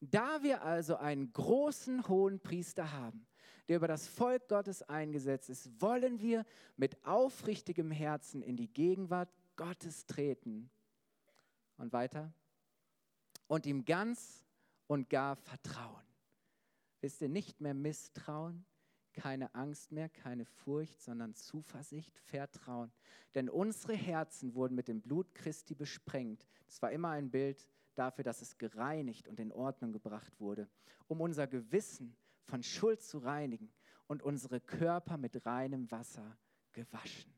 Da 0.00 0.42
wir 0.42 0.62
also 0.62 0.96
einen 0.96 1.30
großen 1.30 2.08
hohen 2.08 2.40
Priester 2.40 2.92
haben, 2.92 3.26
der 3.68 3.76
über 3.76 3.86
das 3.86 4.06
Volk 4.08 4.48
Gottes 4.48 4.82
eingesetzt 4.82 5.50
ist, 5.50 5.68
wollen 5.82 6.20
wir 6.22 6.46
mit 6.78 7.04
aufrichtigem 7.04 7.90
Herzen 7.90 8.40
in 8.40 8.56
die 8.56 8.72
Gegenwart 8.72 9.28
Gottes 9.56 10.06
treten. 10.06 10.70
Und 11.76 11.92
weiter. 11.92 12.32
Und 13.46 13.66
ihm 13.66 13.84
ganz 13.84 14.46
und 14.86 15.10
gar 15.10 15.36
vertrauen. 15.36 16.02
Wisst 17.02 17.20
ihr, 17.20 17.28
nicht 17.28 17.60
mehr 17.60 17.74
misstrauen, 17.74 18.64
keine 19.18 19.52
Angst 19.52 19.90
mehr, 19.90 20.08
keine 20.08 20.44
Furcht, 20.44 21.02
sondern 21.02 21.34
Zuversicht, 21.34 22.16
Vertrauen. 22.18 22.92
Denn 23.34 23.48
unsere 23.48 23.94
Herzen 23.94 24.54
wurden 24.54 24.76
mit 24.76 24.86
dem 24.86 25.00
Blut 25.00 25.34
Christi 25.34 25.74
besprengt. 25.74 26.46
Das 26.66 26.80
war 26.82 26.92
immer 26.92 27.10
ein 27.10 27.28
Bild 27.28 27.66
dafür, 27.96 28.22
dass 28.22 28.42
es 28.42 28.58
gereinigt 28.58 29.26
und 29.26 29.40
in 29.40 29.50
Ordnung 29.50 29.92
gebracht 29.92 30.38
wurde, 30.38 30.68
um 31.08 31.20
unser 31.20 31.48
Gewissen 31.48 32.16
von 32.44 32.62
Schuld 32.62 33.02
zu 33.02 33.18
reinigen 33.18 33.72
und 34.06 34.22
unsere 34.22 34.60
Körper 34.60 35.16
mit 35.16 35.44
reinem 35.44 35.90
Wasser 35.90 36.38
gewaschen. 36.72 37.34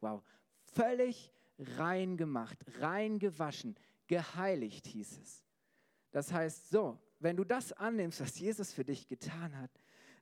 Wow, 0.00 0.24
völlig 0.64 1.32
rein 1.58 2.16
gemacht, 2.16 2.58
rein 2.80 3.20
gewaschen, 3.20 3.76
geheiligt 4.08 4.84
hieß 4.88 5.20
es. 5.22 5.44
Das 6.10 6.32
heißt 6.32 6.70
so, 6.70 6.98
wenn 7.20 7.36
du 7.36 7.44
das 7.44 7.72
annimmst, 7.72 8.20
was 8.20 8.36
Jesus 8.40 8.72
für 8.72 8.84
dich 8.84 9.06
getan 9.06 9.56
hat, 9.56 9.70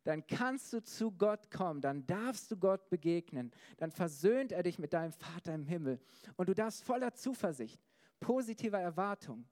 dann 0.08 0.26
kannst 0.26 0.72
du 0.72 0.82
zu 0.82 1.12
Gott 1.12 1.50
kommen, 1.50 1.82
dann 1.82 2.06
darfst 2.06 2.50
du 2.50 2.56
Gott 2.56 2.88
begegnen, 2.88 3.52
dann 3.76 3.90
versöhnt 3.90 4.52
er 4.52 4.62
dich 4.62 4.78
mit 4.78 4.94
deinem 4.94 5.12
Vater 5.12 5.52
im 5.52 5.66
Himmel 5.66 6.00
und 6.36 6.48
du 6.48 6.54
darfst 6.54 6.82
voller 6.82 7.12
Zuversicht, 7.12 7.78
positiver 8.18 8.80
Erwartung, 8.80 9.44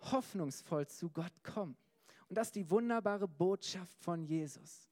hoffnungsvoll 0.00 0.88
zu 0.88 1.08
Gott 1.10 1.32
kommen. 1.44 1.76
Und 2.28 2.36
das 2.36 2.48
ist 2.48 2.56
die 2.56 2.68
wunderbare 2.68 3.28
Botschaft 3.28 3.96
von 4.00 4.24
Jesus, 4.24 4.90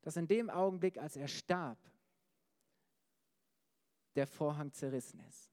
dass 0.00 0.16
in 0.16 0.26
dem 0.26 0.48
Augenblick, 0.48 0.96
als 0.96 1.14
er 1.14 1.28
starb, 1.28 1.78
der 4.16 4.26
Vorhang 4.26 4.72
zerrissen 4.72 5.20
ist, 5.28 5.52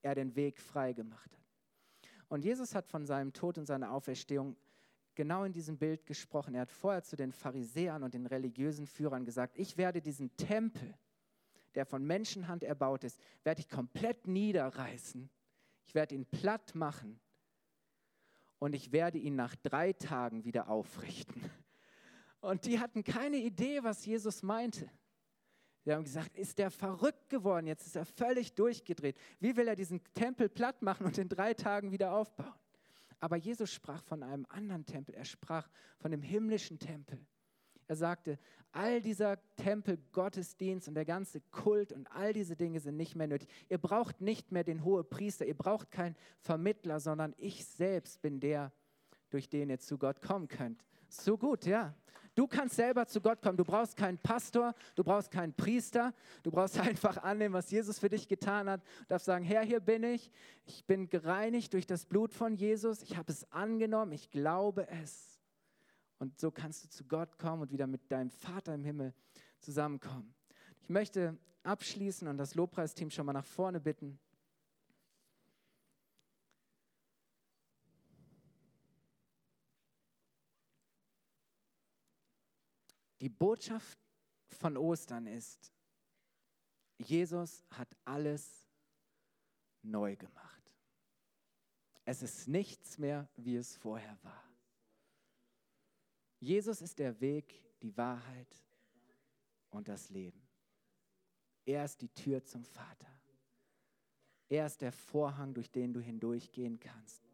er 0.00 0.14
den 0.14 0.36
Weg 0.36 0.60
frei 0.60 0.92
gemacht 0.92 1.36
hat. 1.36 2.12
Und 2.28 2.44
Jesus 2.44 2.72
hat 2.76 2.86
von 2.86 3.04
seinem 3.04 3.32
Tod 3.32 3.58
und 3.58 3.66
seiner 3.66 3.90
Auferstehung 3.90 4.56
genau 5.16 5.44
in 5.44 5.52
diesem 5.52 5.78
Bild 5.78 6.06
gesprochen. 6.06 6.54
Er 6.54 6.62
hat 6.62 6.70
vorher 6.70 7.02
zu 7.02 7.16
den 7.16 7.32
Pharisäern 7.32 8.02
und 8.02 8.14
den 8.14 8.26
religiösen 8.26 8.86
Führern 8.86 9.24
gesagt, 9.24 9.58
ich 9.58 9.76
werde 9.76 10.00
diesen 10.00 10.36
Tempel, 10.36 10.94
der 11.74 11.84
von 11.84 12.04
Menschenhand 12.04 12.62
erbaut 12.62 13.04
ist, 13.04 13.18
werde 13.42 13.60
ich 13.60 13.68
komplett 13.68 14.26
niederreißen. 14.26 15.28
Ich 15.86 15.94
werde 15.94 16.14
ihn 16.14 16.26
platt 16.26 16.74
machen 16.74 17.18
und 18.58 18.74
ich 18.74 18.92
werde 18.92 19.18
ihn 19.18 19.36
nach 19.36 19.56
drei 19.56 19.92
Tagen 19.92 20.44
wieder 20.44 20.68
aufrichten. 20.68 21.50
Und 22.40 22.66
die 22.66 22.78
hatten 22.78 23.02
keine 23.02 23.38
Idee, 23.38 23.82
was 23.82 24.06
Jesus 24.06 24.42
meinte. 24.42 24.88
Die 25.84 25.92
haben 25.92 26.04
gesagt, 26.04 26.36
ist 26.36 26.58
der 26.58 26.70
verrückt 26.70 27.28
geworden, 27.28 27.66
jetzt 27.66 27.86
ist 27.86 27.96
er 27.96 28.04
völlig 28.04 28.54
durchgedreht. 28.54 29.16
Wie 29.38 29.56
will 29.56 29.68
er 29.68 29.76
diesen 29.76 30.02
Tempel 30.14 30.48
platt 30.48 30.82
machen 30.82 31.06
und 31.06 31.16
in 31.16 31.28
drei 31.28 31.54
Tagen 31.54 31.92
wieder 31.92 32.12
aufbauen? 32.12 32.54
Aber 33.20 33.36
Jesus 33.36 33.72
sprach 33.72 34.02
von 34.02 34.22
einem 34.22 34.46
anderen 34.48 34.84
Tempel. 34.84 35.14
Er 35.14 35.24
sprach 35.24 35.68
von 35.98 36.10
dem 36.10 36.22
himmlischen 36.22 36.78
Tempel. 36.78 37.24
Er 37.88 37.96
sagte, 37.96 38.38
all 38.72 39.00
dieser 39.00 39.38
Tempel, 39.56 39.98
Gottesdienst 40.12 40.88
und 40.88 40.94
der 40.94 41.04
ganze 41.04 41.40
Kult 41.40 41.92
und 41.92 42.10
all 42.10 42.32
diese 42.32 42.56
Dinge 42.56 42.80
sind 42.80 42.96
nicht 42.96 43.14
mehr 43.14 43.26
nötig. 43.26 43.48
Ihr 43.68 43.78
braucht 43.78 44.20
nicht 44.20 44.52
mehr 44.52 44.64
den 44.64 44.84
hohen 44.84 45.08
Priester, 45.08 45.46
ihr 45.46 45.56
braucht 45.56 45.90
keinen 45.90 46.16
Vermittler, 46.40 47.00
sondern 47.00 47.34
ich 47.38 47.64
selbst 47.64 48.20
bin 48.22 48.40
der, 48.40 48.72
durch 49.30 49.48
den 49.48 49.70
ihr 49.70 49.78
zu 49.78 49.98
Gott 49.98 50.20
kommen 50.20 50.48
könnt. 50.48 50.84
So 51.08 51.38
gut, 51.38 51.64
ja. 51.64 51.94
Du 52.36 52.46
kannst 52.46 52.76
selber 52.76 53.06
zu 53.06 53.22
Gott 53.22 53.40
kommen. 53.40 53.56
Du 53.56 53.64
brauchst 53.64 53.96
keinen 53.96 54.18
Pastor, 54.18 54.74
du 54.94 55.02
brauchst 55.02 55.30
keinen 55.30 55.54
Priester. 55.54 56.12
Du 56.42 56.50
brauchst 56.50 56.78
einfach 56.78 57.16
annehmen, 57.16 57.54
was 57.54 57.70
Jesus 57.70 57.98
für 57.98 58.10
dich 58.10 58.28
getan 58.28 58.68
hat. 58.68 58.82
Du 58.82 59.06
darfst 59.08 59.24
sagen, 59.24 59.42
Herr, 59.42 59.62
hier 59.62 59.80
bin 59.80 60.04
ich. 60.04 60.30
Ich 60.66 60.84
bin 60.84 61.08
gereinigt 61.08 61.72
durch 61.72 61.86
das 61.86 62.04
Blut 62.04 62.34
von 62.34 62.54
Jesus. 62.54 63.02
Ich 63.02 63.16
habe 63.16 63.32
es 63.32 63.50
angenommen. 63.50 64.12
Ich 64.12 64.30
glaube 64.30 64.86
es. 64.88 65.40
Und 66.18 66.38
so 66.38 66.50
kannst 66.50 66.84
du 66.84 66.88
zu 66.90 67.04
Gott 67.04 67.38
kommen 67.38 67.62
und 67.62 67.72
wieder 67.72 67.86
mit 67.86 68.12
deinem 68.12 68.30
Vater 68.30 68.74
im 68.74 68.84
Himmel 68.84 69.14
zusammenkommen. 69.58 70.34
Ich 70.82 70.90
möchte 70.90 71.38
abschließen 71.62 72.28
und 72.28 72.36
das 72.36 72.54
Lobpreisteam 72.54 73.10
schon 73.10 73.24
mal 73.24 73.32
nach 73.32 73.46
vorne 73.46 73.80
bitten. 73.80 74.18
Die 83.20 83.28
Botschaft 83.28 83.98
von 84.48 84.76
Ostern 84.76 85.26
ist, 85.26 85.72
Jesus 86.98 87.64
hat 87.70 87.96
alles 88.04 88.66
neu 89.82 90.16
gemacht. 90.16 90.56
Es 92.04 92.22
ist 92.22 92.48
nichts 92.48 92.98
mehr, 92.98 93.28
wie 93.36 93.56
es 93.56 93.76
vorher 93.76 94.18
war. 94.22 94.44
Jesus 96.38 96.80
ist 96.80 96.98
der 96.98 97.20
Weg, 97.20 97.62
die 97.82 97.96
Wahrheit 97.96 98.62
und 99.70 99.88
das 99.88 100.10
Leben. 100.10 100.46
Er 101.64 101.84
ist 101.84 102.00
die 102.00 102.08
Tür 102.08 102.44
zum 102.44 102.64
Vater. 102.64 103.10
Er 104.48 104.66
ist 104.66 104.80
der 104.80 104.92
Vorhang, 104.92 105.54
durch 105.54 105.70
den 105.70 105.92
du 105.92 106.00
hindurchgehen 106.00 106.78
kannst. 106.78 107.26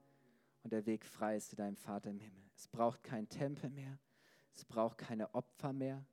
Und 0.63 0.73
der 0.73 0.87
Weg 0.87 1.05
frei 1.05 1.37
ist 1.37 1.51
zu 1.51 1.57
deinem 1.57 1.77
Vater 1.77 2.11
im 2.11 2.21
Himmel. 2.21 2.43
Es 2.57 2.69
braucht 2.69 3.03
keinen 3.03 3.29
Tempel 3.29 3.69
mehr. 3.69 3.99
Es 4.55 4.65
braucht 4.65 4.99
keine 4.99 5.35
Opfer 5.35 5.73
mehr. 5.73 6.05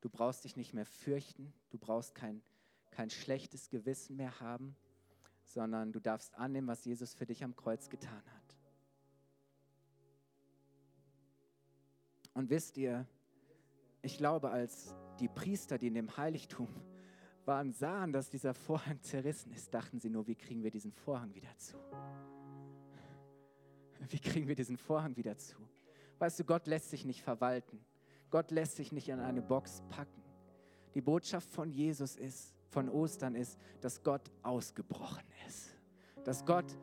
Du 0.00 0.08
brauchst 0.08 0.44
dich 0.44 0.56
nicht 0.56 0.74
mehr 0.74 0.86
fürchten. 0.86 1.52
Du 1.70 1.78
brauchst 1.78 2.14
kein, 2.14 2.42
kein 2.90 3.10
schlechtes 3.10 3.68
Gewissen 3.68 4.16
mehr 4.16 4.40
haben, 4.40 4.76
sondern 5.44 5.92
du 5.92 6.00
darfst 6.00 6.34
annehmen, 6.34 6.68
was 6.68 6.84
Jesus 6.84 7.14
für 7.14 7.26
dich 7.26 7.42
am 7.42 7.56
Kreuz 7.56 7.88
getan 7.88 8.22
hat. 8.34 8.56
Und 12.34 12.50
wisst 12.50 12.76
ihr, 12.76 13.06
ich 14.02 14.18
glaube, 14.18 14.50
als 14.50 14.94
die 15.18 15.28
Priester, 15.28 15.78
die 15.78 15.86
in 15.86 15.94
dem 15.94 16.16
Heiligtum 16.16 16.68
waren, 17.46 17.72
sahen, 17.72 18.12
dass 18.12 18.28
dieser 18.28 18.54
Vorhang 18.54 19.00
zerrissen 19.02 19.52
ist, 19.52 19.72
dachten 19.72 19.98
sie 19.98 20.10
nur, 20.10 20.26
wie 20.26 20.34
kriegen 20.34 20.62
wir 20.62 20.70
diesen 20.70 20.92
Vorhang 20.92 21.34
wieder 21.34 21.56
zu? 21.56 21.76
Wie 24.08 24.18
kriegen 24.18 24.46
wir 24.46 24.54
diesen 24.54 24.76
Vorhang 24.76 25.16
wieder 25.16 25.36
zu? 25.38 25.56
Weißt 26.18 26.38
du, 26.38 26.44
Gott 26.44 26.66
lässt 26.66 26.90
sich 26.90 27.04
nicht 27.04 27.22
verwalten. 27.22 27.84
Gott 28.30 28.50
lässt 28.50 28.76
sich 28.76 28.92
nicht 28.92 29.08
in 29.08 29.20
eine 29.20 29.42
Box 29.42 29.82
packen. 29.88 30.22
Die 30.94 31.00
Botschaft 31.00 31.48
von 31.50 31.70
Jesus 31.70 32.16
ist, 32.16 32.54
von 32.68 32.88
Ostern 32.88 33.34
ist, 33.34 33.58
dass 33.80 34.02
Gott 34.02 34.30
ausgebrochen 34.42 35.24
ist. 35.46 35.76
Dass 36.24 36.44
Gott 36.44 36.78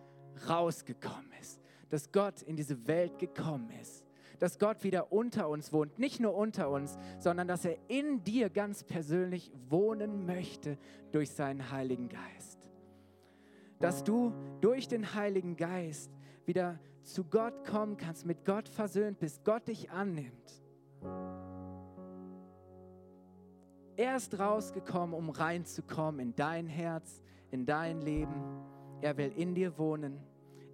rausgekommen 0.47 1.31
ist. 1.41 1.59
Dass 1.89 2.11
Gott 2.11 2.41
in 2.43 2.55
diese 2.55 2.87
Welt 2.87 3.17
gekommen 3.19 3.69
ist. 3.81 4.05
Dass 4.39 4.59
Gott 4.59 4.83
wieder 4.83 5.11
unter 5.11 5.49
uns 5.49 5.73
wohnt. 5.73 5.97
Nicht 5.97 6.19
nur 6.19 6.35
unter 6.35 6.69
uns, 6.69 6.97
sondern 7.19 7.47
dass 7.47 7.65
er 7.65 7.77
in 7.87 8.23
dir 8.23 8.49
ganz 8.49 8.83
persönlich 8.83 9.51
wohnen 9.69 10.25
möchte 10.25 10.77
durch 11.11 11.31
seinen 11.31 11.71
Heiligen 11.71 12.09
Geist. 12.09 12.69
Dass 13.79 14.03
du 14.03 14.33
durch 14.61 14.87
den 14.87 15.13
Heiligen 15.13 15.55
Geist 15.57 16.11
wieder 16.45 16.79
zu 17.03 17.23
Gott 17.25 17.65
kommen 17.65 17.97
kannst, 17.97 18.25
mit 18.25 18.45
Gott 18.45 18.69
versöhnt 18.69 19.19
bist, 19.19 19.43
Gott 19.43 19.67
dich 19.67 19.91
annimmt. 19.91 20.61
Er 23.95 24.15
ist 24.15 24.39
rausgekommen, 24.39 25.13
um 25.13 25.29
reinzukommen 25.29 26.19
in 26.19 26.35
dein 26.35 26.65
Herz, 26.65 27.21
in 27.51 27.65
dein 27.65 28.01
Leben. 28.01 28.63
Er 29.01 29.17
will 29.17 29.31
in 29.35 29.53
dir 29.53 29.77
wohnen. 29.77 30.19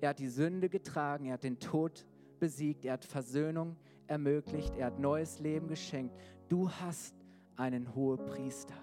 Er 0.02 0.10
hat 0.10 0.20
die 0.20 0.30
Sünde 0.30 0.70
getragen, 0.70 1.26
er 1.26 1.34
hat 1.34 1.44
den 1.44 1.60
Tod 1.60 2.06
besiegt, 2.40 2.86
er 2.86 2.94
hat 2.94 3.04
Versöhnung 3.04 3.76
ermöglicht, 4.08 4.78
er 4.78 4.88
hat 4.88 5.00
neues 5.00 5.40
Leben 5.40 5.68
geschenkt. 5.68 6.16
Du 6.48 6.72
hast 6.72 7.14
einen 7.58 7.94
Hohepriester. 7.94 8.76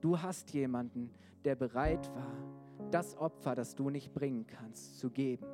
Du 0.00 0.20
hast 0.20 0.52
jemanden, 0.52 1.14
der 1.44 1.54
bereit 1.54 2.10
war, 2.16 2.90
das 2.90 3.16
Opfer, 3.16 3.54
das 3.54 3.76
du 3.76 3.90
nicht 3.90 4.12
bringen 4.12 4.46
kannst, 4.48 4.98
zu 4.98 5.10
geben 5.10 5.46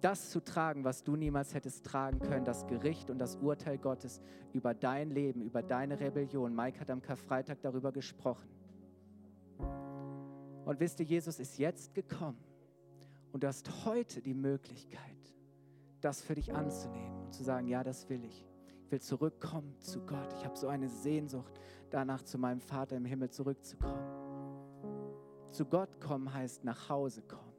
das 0.00 0.30
zu 0.30 0.40
tragen, 0.40 0.84
was 0.84 1.04
du 1.04 1.16
niemals 1.16 1.54
hättest 1.54 1.84
tragen 1.84 2.18
können, 2.20 2.44
das 2.44 2.66
Gericht 2.66 3.10
und 3.10 3.18
das 3.18 3.36
Urteil 3.36 3.78
Gottes 3.78 4.20
über 4.52 4.74
dein 4.74 5.10
Leben, 5.10 5.42
über 5.42 5.62
deine 5.62 6.00
Rebellion. 6.00 6.54
Mike 6.54 6.80
hat 6.80 6.90
am 6.90 7.02
Karfreitag 7.02 7.60
darüber 7.62 7.92
gesprochen. 7.92 8.48
Und 10.64 10.80
wisst 10.80 11.00
ihr, 11.00 11.06
Jesus 11.06 11.38
ist 11.38 11.58
jetzt 11.58 11.94
gekommen 11.94 12.38
und 13.32 13.42
du 13.42 13.48
hast 13.48 13.84
heute 13.84 14.20
die 14.22 14.34
Möglichkeit, 14.34 15.00
das 16.00 16.22
für 16.22 16.34
dich 16.34 16.54
anzunehmen 16.54 17.24
und 17.24 17.34
zu 17.34 17.42
sagen, 17.42 17.66
ja, 17.66 17.84
das 17.84 18.08
will 18.08 18.24
ich. 18.24 18.46
Ich 18.84 18.90
will 18.90 19.00
zurückkommen 19.00 19.76
zu 19.78 20.00
Gott. 20.04 20.32
Ich 20.38 20.44
habe 20.44 20.56
so 20.56 20.68
eine 20.68 20.88
Sehnsucht 20.88 21.60
danach, 21.90 22.22
zu 22.22 22.38
meinem 22.38 22.60
Vater 22.60 22.96
im 22.96 23.04
Himmel 23.04 23.30
zurückzukommen. 23.30 24.20
Zu 25.52 25.64
Gott 25.66 26.00
kommen 26.00 26.32
heißt 26.32 26.64
nach 26.64 26.88
Hause 26.88 27.22
kommen. 27.22 27.49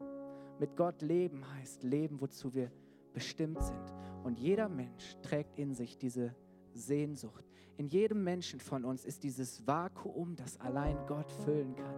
Mit 0.62 0.78
Gott 0.78 1.02
leben 1.02 1.44
heißt 1.56 1.82
leben, 1.82 2.22
wozu 2.22 2.54
wir 2.54 2.72
bestimmt 3.16 3.64
sind. 3.64 3.94
Und 4.24 4.38
jeder 4.38 4.70
Mensch 4.70 5.18
trägt 5.24 5.58
in 5.58 5.74
sich 5.74 5.98
diese 5.98 6.36
Sehnsucht. 6.76 7.44
In 7.78 7.88
jedem 7.88 8.24
Menschen 8.24 8.60
von 8.60 8.86
uns 8.86 9.04
ist 9.04 9.24
dieses 9.24 9.66
Vakuum, 9.66 10.36
das 10.36 10.60
allein 10.60 11.00
Gott 11.08 11.32
füllen 11.32 11.76
kann. 11.76 11.96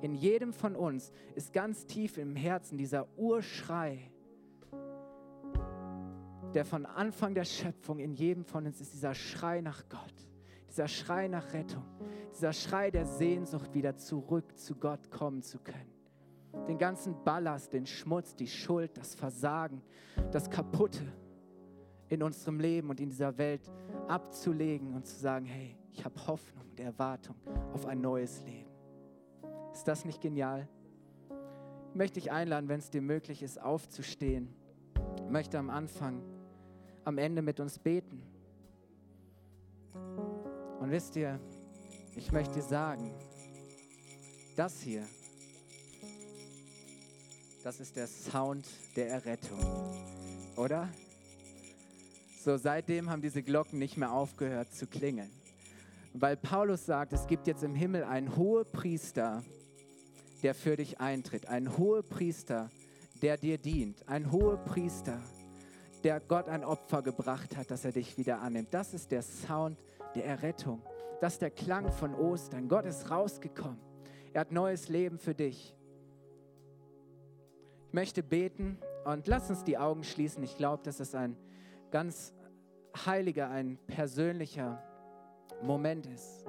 In 0.00 0.14
jedem 0.14 0.54
von 0.54 0.76
uns 0.76 1.12
ist 1.34 1.52
ganz 1.52 1.84
tief 1.84 2.16
im 2.16 2.36
Herzen 2.36 2.78
dieser 2.78 3.06
Urschrei, 3.18 4.10
der 6.54 6.64
von 6.64 6.86
Anfang 6.86 7.34
der 7.34 7.44
Schöpfung 7.44 7.98
in 7.98 8.14
jedem 8.14 8.46
von 8.46 8.64
uns 8.64 8.80
ist 8.80 8.94
dieser 8.94 9.14
Schrei 9.14 9.60
nach 9.60 9.90
Gott, 9.90 10.26
dieser 10.70 10.88
Schrei 10.88 11.28
nach 11.28 11.52
Rettung, 11.52 11.84
dieser 12.32 12.54
Schrei 12.54 12.90
der 12.90 13.04
Sehnsucht, 13.04 13.74
wieder 13.74 13.98
zurück 13.98 14.56
zu 14.56 14.74
Gott 14.74 15.10
kommen 15.10 15.42
zu 15.42 15.58
können 15.58 15.95
den 16.66 16.78
ganzen 16.78 17.22
Ballast, 17.24 17.72
den 17.72 17.86
Schmutz, 17.86 18.34
die 18.34 18.46
Schuld, 18.46 18.96
das 18.96 19.14
Versagen, 19.14 19.82
das 20.32 20.50
Kaputte 20.50 21.04
in 22.08 22.22
unserem 22.22 22.60
Leben 22.60 22.90
und 22.90 23.00
in 23.00 23.08
dieser 23.08 23.36
Welt 23.38 23.70
abzulegen 24.08 24.94
und 24.94 25.06
zu 25.06 25.16
sagen, 25.16 25.46
hey, 25.46 25.76
ich 25.92 26.04
habe 26.04 26.14
Hoffnung 26.26 26.64
und 26.70 26.80
Erwartung 26.80 27.36
auf 27.72 27.86
ein 27.86 28.00
neues 28.00 28.42
Leben. 28.44 28.70
Ist 29.72 29.88
das 29.88 30.04
nicht 30.04 30.20
genial? 30.20 30.68
Ich 31.90 31.94
möchte 31.94 32.20
dich 32.20 32.30
einladen, 32.30 32.68
wenn 32.68 32.78
es 32.78 32.90
dir 32.90 33.02
möglich 33.02 33.42
ist, 33.42 33.60
aufzustehen. 33.60 34.54
Ich 35.16 35.30
möchte 35.30 35.58
am 35.58 35.70
Anfang, 35.70 36.22
am 37.04 37.18
Ende 37.18 37.42
mit 37.42 37.60
uns 37.60 37.78
beten. 37.78 38.22
Und 40.80 40.90
wisst 40.90 41.16
ihr, 41.16 41.40
ich 42.16 42.32
möchte 42.32 42.60
sagen, 42.62 43.12
das 44.56 44.80
hier 44.80 45.02
das 47.66 47.80
ist 47.80 47.96
der 47.96 48.06
Sound 48.06 48.64
der 48.94 49.10
Errettung, 49.10 49.58
oder? 50.54 50.88
So, 52.44 52.56
seitdem 52.58 53.10
haben 53.10 53.22
diese 53.22 53.42
Glocken 53.42 53.80
nicht 53.80 53.96
mehr 53.96 54.12
aufgehört 54.12 54.72
zu 54.72 54.86
klingeln. 54.86 55.32
Weil 56.14 56.36
Paulus 56.36 56.86
sagt, 56.86 57.12
es 57.12 57.26
gibt 57.26 57.48
jetzt 57.48 57.64
im 57.64 57.74
Himmel 57.74 58.04
einen 58.04 58.36
hohen 58.36 58.64
Priester, 58.70 59.42
der 60.44 60.54
für 60.54 60.76
dich 60.76 61.00
eintritt. 61.00 61.48
Ein 61.48 61.76
hoher 61.76 62.04
Priester, 62.04 62.70
der 63.20 63.36
dir 63.36 63.58
dient. 63.58 64.08
Ein 64.08 64.30
hoher 64.30 64.58
Priester, 64.58 65.20
der 66.04 66.20
Gott 66.20 66.48
ein 66.48 66.62
Opfer 66.62 67.02
gebracht 67.02 67.56
hat, 67.56 67.72
dass 67.72 67.84
er 67.84 67.90
dich 67.90 68.16
wieder 68.16 68.42
annimmt. 68.42 68.68
Das 68.70 68.94
ist 68.94 69.10
der 69.10 69.22
Sound 69.22 69.76
der 70.14 70.24
Errettung. 70.24 70.82
Das 71.20 71.32
ist 71.32 71.42
der 71.42 71.50
Klang 71.50 71.90
von 71.90 72.14
Ostern. 72.14 72.68
Gott 72.68 72.86
ist 72.86 73.10
rausgekommen. 73.10 73.80
Er 74.32 74.42
hat 74.42 74.52
neues 74.52 74.88
Leben 74.88 75.18
für 75.18 75.34
dich 75.34 75.75
möchte 77.96 78.22
beten 78.22 78.76
und 79.06 79.26
lass 79.26 79.48
uns 79.48 79.64
die 79.64 79.78
Augen 79.78 80.04
schließen. 80.04 80.42
Ich 80.42 80.58
glaube, 80.58 80.82
dass 80.82 81.00
es 81.00 81.14
ein 81.14 81.34
ganz 81.90 82.34
heiliger, 83.06 83.48
ein 83.48 83.78
persönlicher 83.86 84.82
Moment 85.62 86.04
ist. 86.04 86.44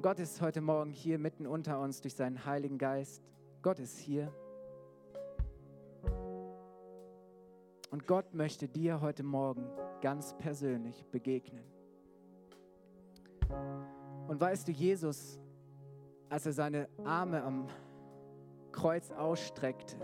Gott 0.00 0.18
ist 0.18 0.40
heute 0.40 0.62
Morgen 0.62 0.90
hier 0.90 1.18
mitten 1.18 1.46
unter 1.46 1.78
uns 1.80 2.00
durch 2.00 2.14
seinen 2.14 2.46
Heiligen 2.46 2.78
Geist. 2.78 3.22
Gott 3.60 3.78
ist 3.78 3.98
hier. 3.98 4.32
Und 7.90 8.06
Gott 8.06 8.32
möchte 8.32 8.68
dir 8.68 9.02
heute 9.02 9.22
Morgen 9.22 9.68
ganz 10.00 10.34
persönlich 10.38 11.04
begegnen. 11.12 11.64
Und 14.28 14.40
weißt 14.40 14.66
du, 14.66 14.72
Jesus, 14.72 15.38
als 16.30 16.46
er 16.46 16.52
seine 16.54 16.88
Arme 17.04 17.42
am 17.42 17.68
Kreuz 18.76 19.10
ausstreckte 19.10 19.96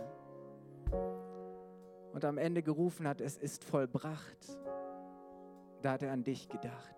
und 2.14 2.24
am 2.24 2.38
Ende 2.38 2.62
gerufen 2.62 3.06
hat, 3.06 3.20
es 3.20 3.36
ist 3.36 3.64
vollbracht, 3.64 4.58
da 5.82 5.92
hat 5.92 6.02
er 6.02 6.12
an 6.12 6.24
dich 6.24 6.48
gedacht. 6.48 6.96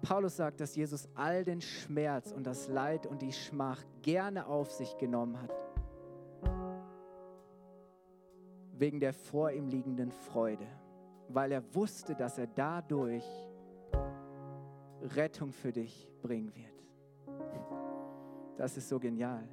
Paulus 0.00 0.36
sagt, 0.36 0.60
dass 0.60 0.74
Jesus 0.74 1.06
all 1.14 1.44
den 1.44 1.60
Schmerz 1.60 2.32
und 2.32 2.46
das 2.46 2.68
Leid 2.68 3.06
und 3.06 3.20
die 3.20 3.32
Schmach 3.32 3.84
gerne 4.00 4.46
auf 4.46 4.70
sich 4.70 4.96
genommen 4.96 5.38
hat. 5.42 5.52
Wegen 8.78 8.98
der 8.98 9.12
vor 9.12 9.50
ihm 9.50 9.66
liegenden 9.66 10.10
Freude. 10.10 10.66
Weil 11.28 11.52
er 11.52 11.74
wusste, 11.74 12.14
dass 12.14 12.38
er 12.38 12.46
dadurch 12.46 13.26
Rettung 15.02 15.52
für 15.52 15.72
dich 15.72 16.08
bringen 16.22 16.54
wird. 16.54 16.77
Das 18.58 18.76
ist 18.76 18.88
so 18.88 18.98
genial. 18.98 19.48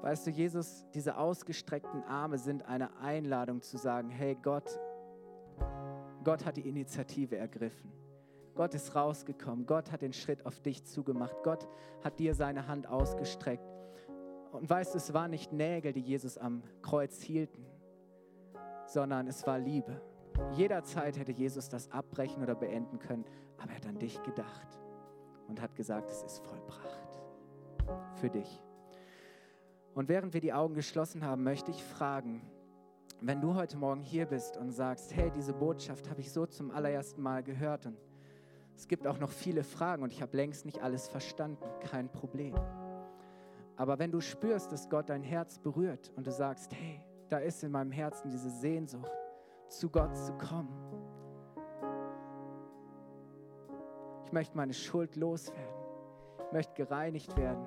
Weißt 0.00 0.26
du, 0.26 0.30
Jesus, 0.30 0.86
diese 0.94 1.16
ausgestreckten 1.16 2.04
Arme 2.04 2.38
sind 2.38 2.64
eine 2.66 2.96
Einladung 2.98 3.60
zu 3.60 3.76
sagen, 3.76 4.10
hey 4.10 4.36
Gott, 4.40 4.78
Gott 6.22 6.46
hat 6.46 6.56
die 6.56 6.68
Initiative 6.68 7.36
ergriffen. 7.36 7.90
Gott 8.54 8.74
ist 8.74 8.94
rausgekommen. 8.94 9.66
Gott 9.66 9.90
hat 9.90 10.02
den 10.02 10.12
Schritt 10.12 10.46
auf 10.46 10.60
dich 10.60 10.84
zugemacht. 10.84 11.34
Gott 11.42 11.66
hat 12.04 12.20
dir 12.20 12.36
seine 12.36 12.68
Hand 12.68 12.86
ausgestreckt. 12.86 13.68
Und 14.52 14.70
weißt 14.70 14.94
du, 14.94 14.98
es 14.98 15.12
waren 15.14 15.32
nicht 15.32 15.52
Nägel, 15.52 15.92
die 15.92 16.00
Jesus 16.00 16.38
am 16.38 16.62
Kreuz 16.80 17.20
hielten, 17.20 17.66
sondern 18.86 19.26
es 19.26 19.44
war 19.48 19.58
Liebe. 19.58 20.00
Jederzeit 20.52 21.18
hätte 21.18 21.32
Jesus 21.32 21.68
das 21.68 21.90
abbrechen 21.90 22.40
oder 22.40 22.54
beenden 22.54 23.00
können, 23.00 23.24
aber 23.58 23.70
er 23.70 23.76
hat 23.76 23.86
an 23.86 23.98
dich 23.98 24.22
gedacht 24.22 24.83
und 25.48 25.60
hat 25.60 25.74
gesagt, 25.74 26.10
es 26.10 26.22
ist 26.22 26.38
vollbracht 26.44 27.22
für 28.16 28.30
dich. 28.30 28.60
Und 29.94 30.08
während 30.08 30.34
wir 30.34 30.40
die 30.40 30.52
Augen 30.52 30.74
geschlossen 30.74 31.24
haben, 31.24 31.44
möchte 31.44 31.70
ich 31.70 31.82
fragen, 31.82 32.42
wenn 33.20 33.40
du 33.40 33.54
heute 33.54 33.76
Morgen 33.76 34.02
hier 34.02 34.26
bist 34.26 34.56
und 34.56 34.70
sagst, 34.72 35.14
hey, 35.14 35.30
diese 35.30 35.52
Botschaft 35.52 36.10
habe 36.10 36.20
ich 36.20 36.32
so 36.32 36.46
zum 36.46 36.70
allerersten 36.70 37.22
Mal 37.22 37.42
gehört 37.42 37.86
und 37.86 37.96
es 38.76 38.88
gibt 38.88 39.06
auch 39.06 39.18
noch 39.18 39.30
viele 39.30 39.62
Fragen 39.62 40.02
und 40.02 40.12
ich 40.12 40.20
habe 40.20 40.36
längst 40.36 40.64
nicht 40.64 40.82
alles 40.82 41.08
verstanden, 41.08 41.64
kein 41.80 42.10
Problem. 42.10 42.54
Aber 43.76 43.98
wenn 43.98 44.10
du 44.10 44.20
spürst, 44.20 44.72
dass 44.72 44.88
Gott 44.88 45.08
dein 45.08 45.22
Herz 45.22 45.58
berührt 45.58 46.12
und 46.16 46.26
du 46.26 46.32
sagst, 46.32 46.72
hey, 46.74 47.00
da 47.28 47.38
ist 47.38 47.62
in 47.62 47.70
meinem 47.70 47.92
Herzen 47.92 48.30
diese 48.30 48.50
Sehnsucht, 48.50 49.10
zu 49.68 49.88
Gott 49.90 50.16
zu 50.16 50.32
kommen. 50.34 51.03
Ich 54.26 54.32
möchte 54.32 54.56
meine 54.56 54.74
Schuld 54.74 55.16
loswerden. 55.16 55.84
Ich 56.46 56.52
möchte 56.52 56.74
gereinigt 56.74 57.36
werden. 57.36 57.64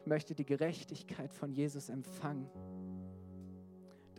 Ich 0.00 0.06
möchte 0.06 0.34
die 0.34 0.46
Gerechtigkeit 0.46 1.32
von 1.32 1.52
Jesus 1.52 1.88
empfangen 1.88 2.48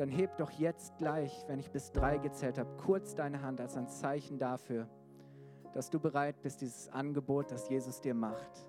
dann 0.02 0.10
heb 0.10 0.36
doch 0.38 0.50
jetzt 0.50 0.98
gleich, 0.98 1.46
wenn 1.48 1.60
ich 1.60 1.70
bis 1.70 1.92
drei 1.92 2.18
gezählt 2.18 2.58
habe, 2.58 2.70
kurz 2.78 3.14
deine 3.14 3.44
Hand 3.44 3.62
als 3.62 3.78
ein 3.78 3.88
Zeichen 3.88 4.40
dafür, 4.40 4.88
dass 5.74 5.92
du 5.92 6.00
bereit 6.00 6.42
bist, 6.42 6.62
dieses 6.62 6.90
Angebot, 6.90 7.52
das 7.52 7.70
Jesus 7.70 8.02
dir 8.02 8.16
macht, 8.16 8.68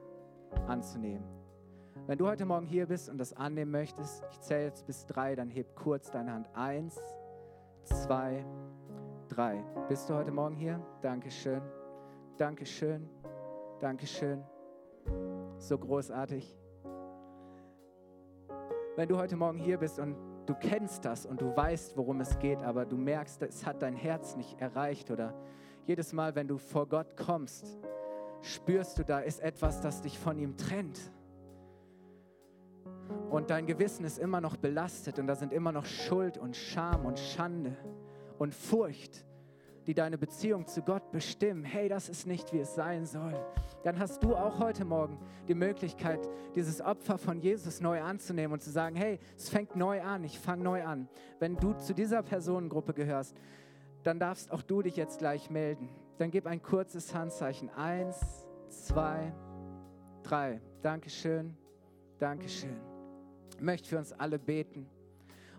anzunehmen. 0.66 1.24
Wenn 2.06 2.18
du 2.18 2.26
heute 2.26 2.44
Morgen 2.44 2.66
hier 2.66 2.86
bist 2.86 3.08
und 3.08 3.16
das 3.16 3.32
annehmen 3.32 3.70
möchtest, 3.70 4.22
ich 4.30 4.40
zähle 4.40 4.64
jetzt 4.64 4.86
bis 4.86 5.06
drei, 5.06 5.34
dann 5.34 5.48
heb 5.48 5.74
kurz 5.74 6.10
deine 6.10 6.32
Hand. 6.32 6.50
Eins, 6.54 7.00
zwei, 7.84 8.44
drei. 9.30 9.64
Bist 9.88 10.10
du 10.10 10.14
heute 10.14 10.32
Morgen 10.32 10.56
hier? 10.56 10.84
Dankeschön. 11.00 11.62
Dankeschön. 12.38 13.08
Dankeschön. 13.80 14.42
So 15.58 15.78
großartig. 15.78 16.58
Wenn 18.96 19.08
du 19.08 19.16
heute 19.16 19.36
Morgen 19.36 19.58
hier 19.58 19.78
bist 19.78 19.98
und 19.98 20.16
du 20.46 20.54
kennst 20.54 21.04
das 21.04 21.26
und 21.26 21.40
du 21.40 21.54
weißt, 21.54 21.96
worum 21.96 22.20
es 22.20 22.38
geht, 22.38 22.62
aber 22.62 22.86
du 22.86 22.96
merkst, 22.96 23.42
es 23.42 23.66
hat 23.66 23.82
dein 23.82 23.94
Herz 23.94 24.36
nicht 24.36 24.60
erreicht 24.60 25.10
oder 25.10 25.34
jedes 25.84 26.12
Mal, 26.12 26.34
wenn 26.34 26.48
du 26.48 26.58
vor 26.58 26.88
Gott 26.88 27.16
kommst, 27.16 27.78
spürst 28.40 28.98
du, 28.98 29.04
da 29.04 29.20
ist 29.20 29.40
etwas, 29.40 29.80
das 29.80 30.02
dich 30.02 30.18
von 30.18 30.38
ihm 30.38 30.56
trennt. 30.56 31.12
Und 33.30 33.50
dein 33.50 33.66
Gewissen 33.66 34.04
ist 34.04 34.18
immer 34.18 34.40
noch 34.40 34.56
belastet 34.56 35.18
und 35.18 35.26
da 35.26 35.34
sind 35.34 35.52
immer 35.52 35.72
noch 35.72 35.84
Schuld 35.84 36.38
und 36.38 36.56
Scham 36.56 37.04
und 37.04 37.18
Schande 37.18 37.76
und 38.38 38.54
Furcht 38.54 39.24
die 39.86 39.94
deine 39.94 40.18
Beziehung 40.18 40.66
zu 40.66 40.82
Gott 40.82 41.10
bestimmen, 41.10 41.64
hey, 41.64 41.88
das 41.88 42.08
ist 42.08 42.26
nicht, 42.26 42.52
wie 42.52 42.60
es 42.60 42.74
sein 42.74 43.06
soll, 43.06 43.34
dann 43.82 43.98
hast 43.98 44.22
du 44.22 44.36
auch 44.36 44.58
heute 44.58 44.84
Morgen 44.84 45.18
die 45.48 45.54
Möglichkeit, 45.54 46.20
dieses 46.54 46.80
Opfer 46.80 47.18
von 47.18 47.40
Jesus 47.40 47.80
neu 47.80 48.00
anzunehmen 48.00 48.52
und 48.52 48.62
zu 48.62 48.70
sagen, 48.70 48.96
hey, 48.96 49.18
es 49.36 49.48
fängt 49.48 49.76
neu 49.76 50.02
an, 50.02 50.24
ich 50.24 50.38
fange 50.38 50.62
neu 50.62 50.84
an. 50.84 51.08
Wenn 51.38 51.56
du 51.56 51.72
zu 51.74 51.94
dieser 51.94 52.22
Personengruppe 52.22 52.94
gehörst, 52.94 53.36
dann 54.04 54.18
darfst 54.18 54.50
auch 54.52 54.62
du 54.62 54.82
dich 54.82 54.96
jetzt 54.96 55.18
gleich 55.18 55.50
melden. 55.50 55.88
Dann 56.18 56.30
gib 56.30 56.46
ein 56.46 56.62
kurzes 56.62 57.14
Handzeichen. 57.14 57.70
Eins, 57.70 58.46
zwei, 58.68 59.32
drei. 60.22 60.60
Dankeschön, 60.82 61.56
Dankeschön. 62.18 62.76
Ich 63.56 63.62
möchte 63.62 63.88
für 63.88 63.98
uns 63.98 64.12
alle 64.12 64.38
beten. 64.38 64.86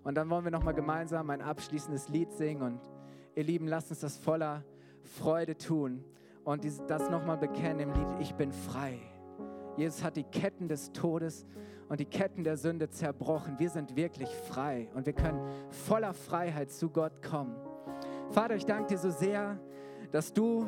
Und 0.03 0.15
dann 0.15 0.29
wollen 0.29 0.43
wir 0.43 0.51
nochmal 0.51 0.73
gemeinsam 0.73 1.29
ein 1.29 1.41
abschließendes 1.41 2.09
Lied 2.09 2.31
singen 2.33 2.61
und 2.61 2.79
Ihr 3.35 3.43
Lieben, 3.43 3.67
lasst 3.67 3.89
uns 3.89 4.01
das 4.01 4.17
voller 4.17 4.63
Freude 5.01 5.57
tun 5.57 6.03
und 6.43 6.63
das 6.87 7.09
nochmal 7.09 7.37
bekennen 7.37 7.79
im 7.79 7.93
Lied, 7.93 8.19
ich 8.19 8.35
bin 8.35 8.51
frei. 8.51 8.99
Jesus 9.75 10.03
hat 10.03 10.17
die 10.17 10.23
Ketten 10.23 10.67
des 10.67 10.91
Todes 10.91 11.47
und 11.89 11.99
die 11.99 12.05
Ketten 12.05 12.43
der 12.43 12.57
Sünde 12.57 12.89
zerbrochen. 12.89 13.57
Wir 13.57 13.71
sind 13.71 13.95
wirklich 13.95 14.29
frei 14.29 14.87
und 14.93 15.07
wir 15.07 15.13
können 15.13 15.41
voller 15.69 16.13
Freiheit 16.13 16.71
zu 16.71 16.91
Gott 16.91 17.23
kommen. 17.23 17.55
Vater, 18.29 18.55
ich 18.55 18.65
danke 18.65 18.89
dir 18.89 18.97
so 18.99 19.09
sehr, 19.09 19.59
dass 20.11 20.31
du 20.31 20.67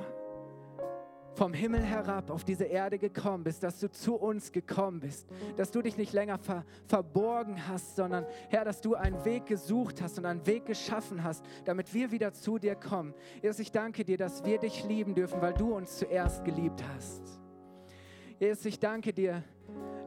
vom 1.36 1.53
Himmel 1.53 1.81
herab 1.81 2.29
auf 2.29 2.43
diese 2.43 2.63
Erde 2.63 2.97
gekommen 2.97 3.43
bist, 3.43 3.63
dass 3.63 3.79
du 3.79 3.91
zu 3.91 4.15
uns 4.15 4.51
gekommen 4.51 5.01
bist, 5.01 5.27
dass 5.57 5.71
du 5.71 5.81
dich 5.81 5.97
nicht 5.97 6.13
länger 6.13 6.38
ver 6.38 6.65
verborgen 6.88 7.67
hast, 7.67 7.95
sondern 7.95 8.25
Herr, 8.49 8.65
dass 8.65 8.81
du 8.81 8.95
einen 8.95 9.23
Weg 9.25 9.45
gesucht 9.45 10.01
hast 10.01 10.17
und 10.17 10.25
einen 10.25 10.45
Weg 10.47 10.65
geschaffen 10.65 11.23
hast, 11.23 11.45
damit 11.65 11.93
wir 11.93 12.11
wieder 12.11 12.33
zu 12.33 12.57
dir 12.57 12.75
kommen. 12.75 13.13
Jesus, 13.41 13.59
ich 13.59 13.71
danke 13.71 14.05
dir, 14.05 14.17
dass 14.17 14.45
wir 14.45 14.57
dich 14.57 14.83
lieben 14.86 15.13
dürfen, 15.13 15.41
weil 15.41 15.53
du 15.53 15.75
uns 15.75 15.97
zuerst 15.97 16.43
geliebt 16.45 16.83
hast. 16.95 17.21
Jesus, 18.39 18.65
ich 18.65 18.79
danke 18.79 19.13
dir, 19.13 19.43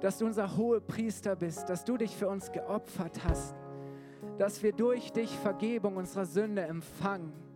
dass 0.01 0.18
du 0.18 0.26
unser 0.26 0.57
hoher 0.57 0.81
Priester 0.81 1.37
bist, 1.37 1.68
dass 1.68 1.85
du 1.85 1.97
dich 1.97 2.16
für 2.16 2.29
uns 2.29 2.51
geopfert 2.53 3.24
hast, 3.24 3.55
dass 4.39 4.62
wir 4.62 4.72
durch 4.72 5.12
dich 5.12 5.37
Vergebung 5.39 5.97
unserer 5.97 6.26
Sünde 6.26 6.62
empfangen 6.62 7.47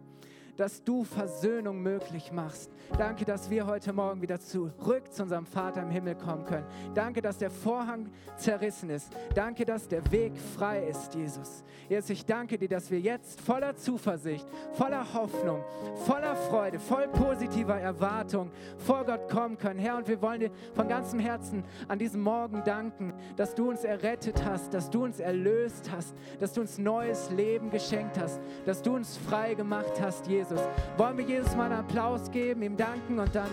dass 0.62 0.84
du 0.84 1.02
Versöhnung 1.02 1.82
möglich 1.82 2.30
machst. 2.30 2.70
Danke, 2.96 3.24
dass 3.24 3.50
wir 3.50 3.66
heute 3.66 3.92
Morgen 3.92 4.22
wieder 4.22 4.38
zurück 4.38 5.12
zu 5.12 5.24
unserem 5.24 5.44
Vater 5.44 5.82
im 5.82 5.90
Himmel 5.90 6.14
kommen 6.14 6.44
können. 6.44 6.66
Danke, 6.94 7.20
dass 7.20 7.36
der 7.36 7.50
Vorhang 7.50 8.08
zerrissen 8.36 8.88
ist. 8.90 9.10
Danke, 9.34 9.64
dass 9.64 9.88
der 9.88 10.08
Weg 10.12 10.34
frei 10.38 10.86
ist, 10.86 11.16
Jesus. 11.16 11.64
Jesus, 11.88 12.10
ich 12.10 12.24
danke 12.24 12.58
dir, 12.58 12.68
dass 12.68 12.92
wir 12.92 13.00
jetzt 13.00 13.40
voller 13.40 13.74
Zuversicht, 13.74 14.46
voller 14.74 15.04
Hoffnung, 15.14 15.64
voller 16.06 16.36
Freude, 16.36 16.78
voll 16.78 17.08
positiver 17.08 17.80
Erwartung 17.80 18.52
vor 18.78 19.04
Gott 19.04 19.28
kommen 19.28 19.58
können. 19.58 19.80
Herr, 19.80 19.96
und 19.96 20.06
wir 20.06 20.22
wollen 20.22 20.38
dir 20.38 20.50
von 20.74 20.86
ganzem 20.86 21.18
Herzen 21.18 21.64
an 21.88 21.98
diesem 21.98 22.20
Morgen 22.20 22.62
danken, 22.64 23.12
dass 23.34 23.56
du 23.56 23.68
uns 23.68 23.82
errettet 23.82 24.44
hast, 24.44 24.72
dass 24.74 24.90
du 24.90 25.02
uns 25.02 25.18
erlöst 25.18 25.90
hast, 25.90 26.14
dass 26.38 26.52
du 26.52 26.60
uns 26.60 26.78
neues 26.78 27.30
Leben 27.30 27.68
geschenkt 27.70 28.16
hast, 28.16 28.40
dass 28.64 28.80
du 28.80 28.94
uns 28.94 29.16
frei 29.16 29.54
gemacht 29.54 30.00
hast, 30.00 30.28
Jesus. 30.28 30.51
Wollen 30.96 31.18
wir 31.18 31.24
Jesus 31.24 31.54
mal 31.56 31.66
einen 31.66 31.80
Applaus 31.80 32.30
geben, 32.30 32.62
ihm 32.62 32.76
danken 32.76 33.18
und 33.18 33.34
dann 33.34 33.50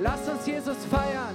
lass 0.00 0.28
uns 0.28 0.46
Jesus 0.46 0.76
feiern. 0.90 1.34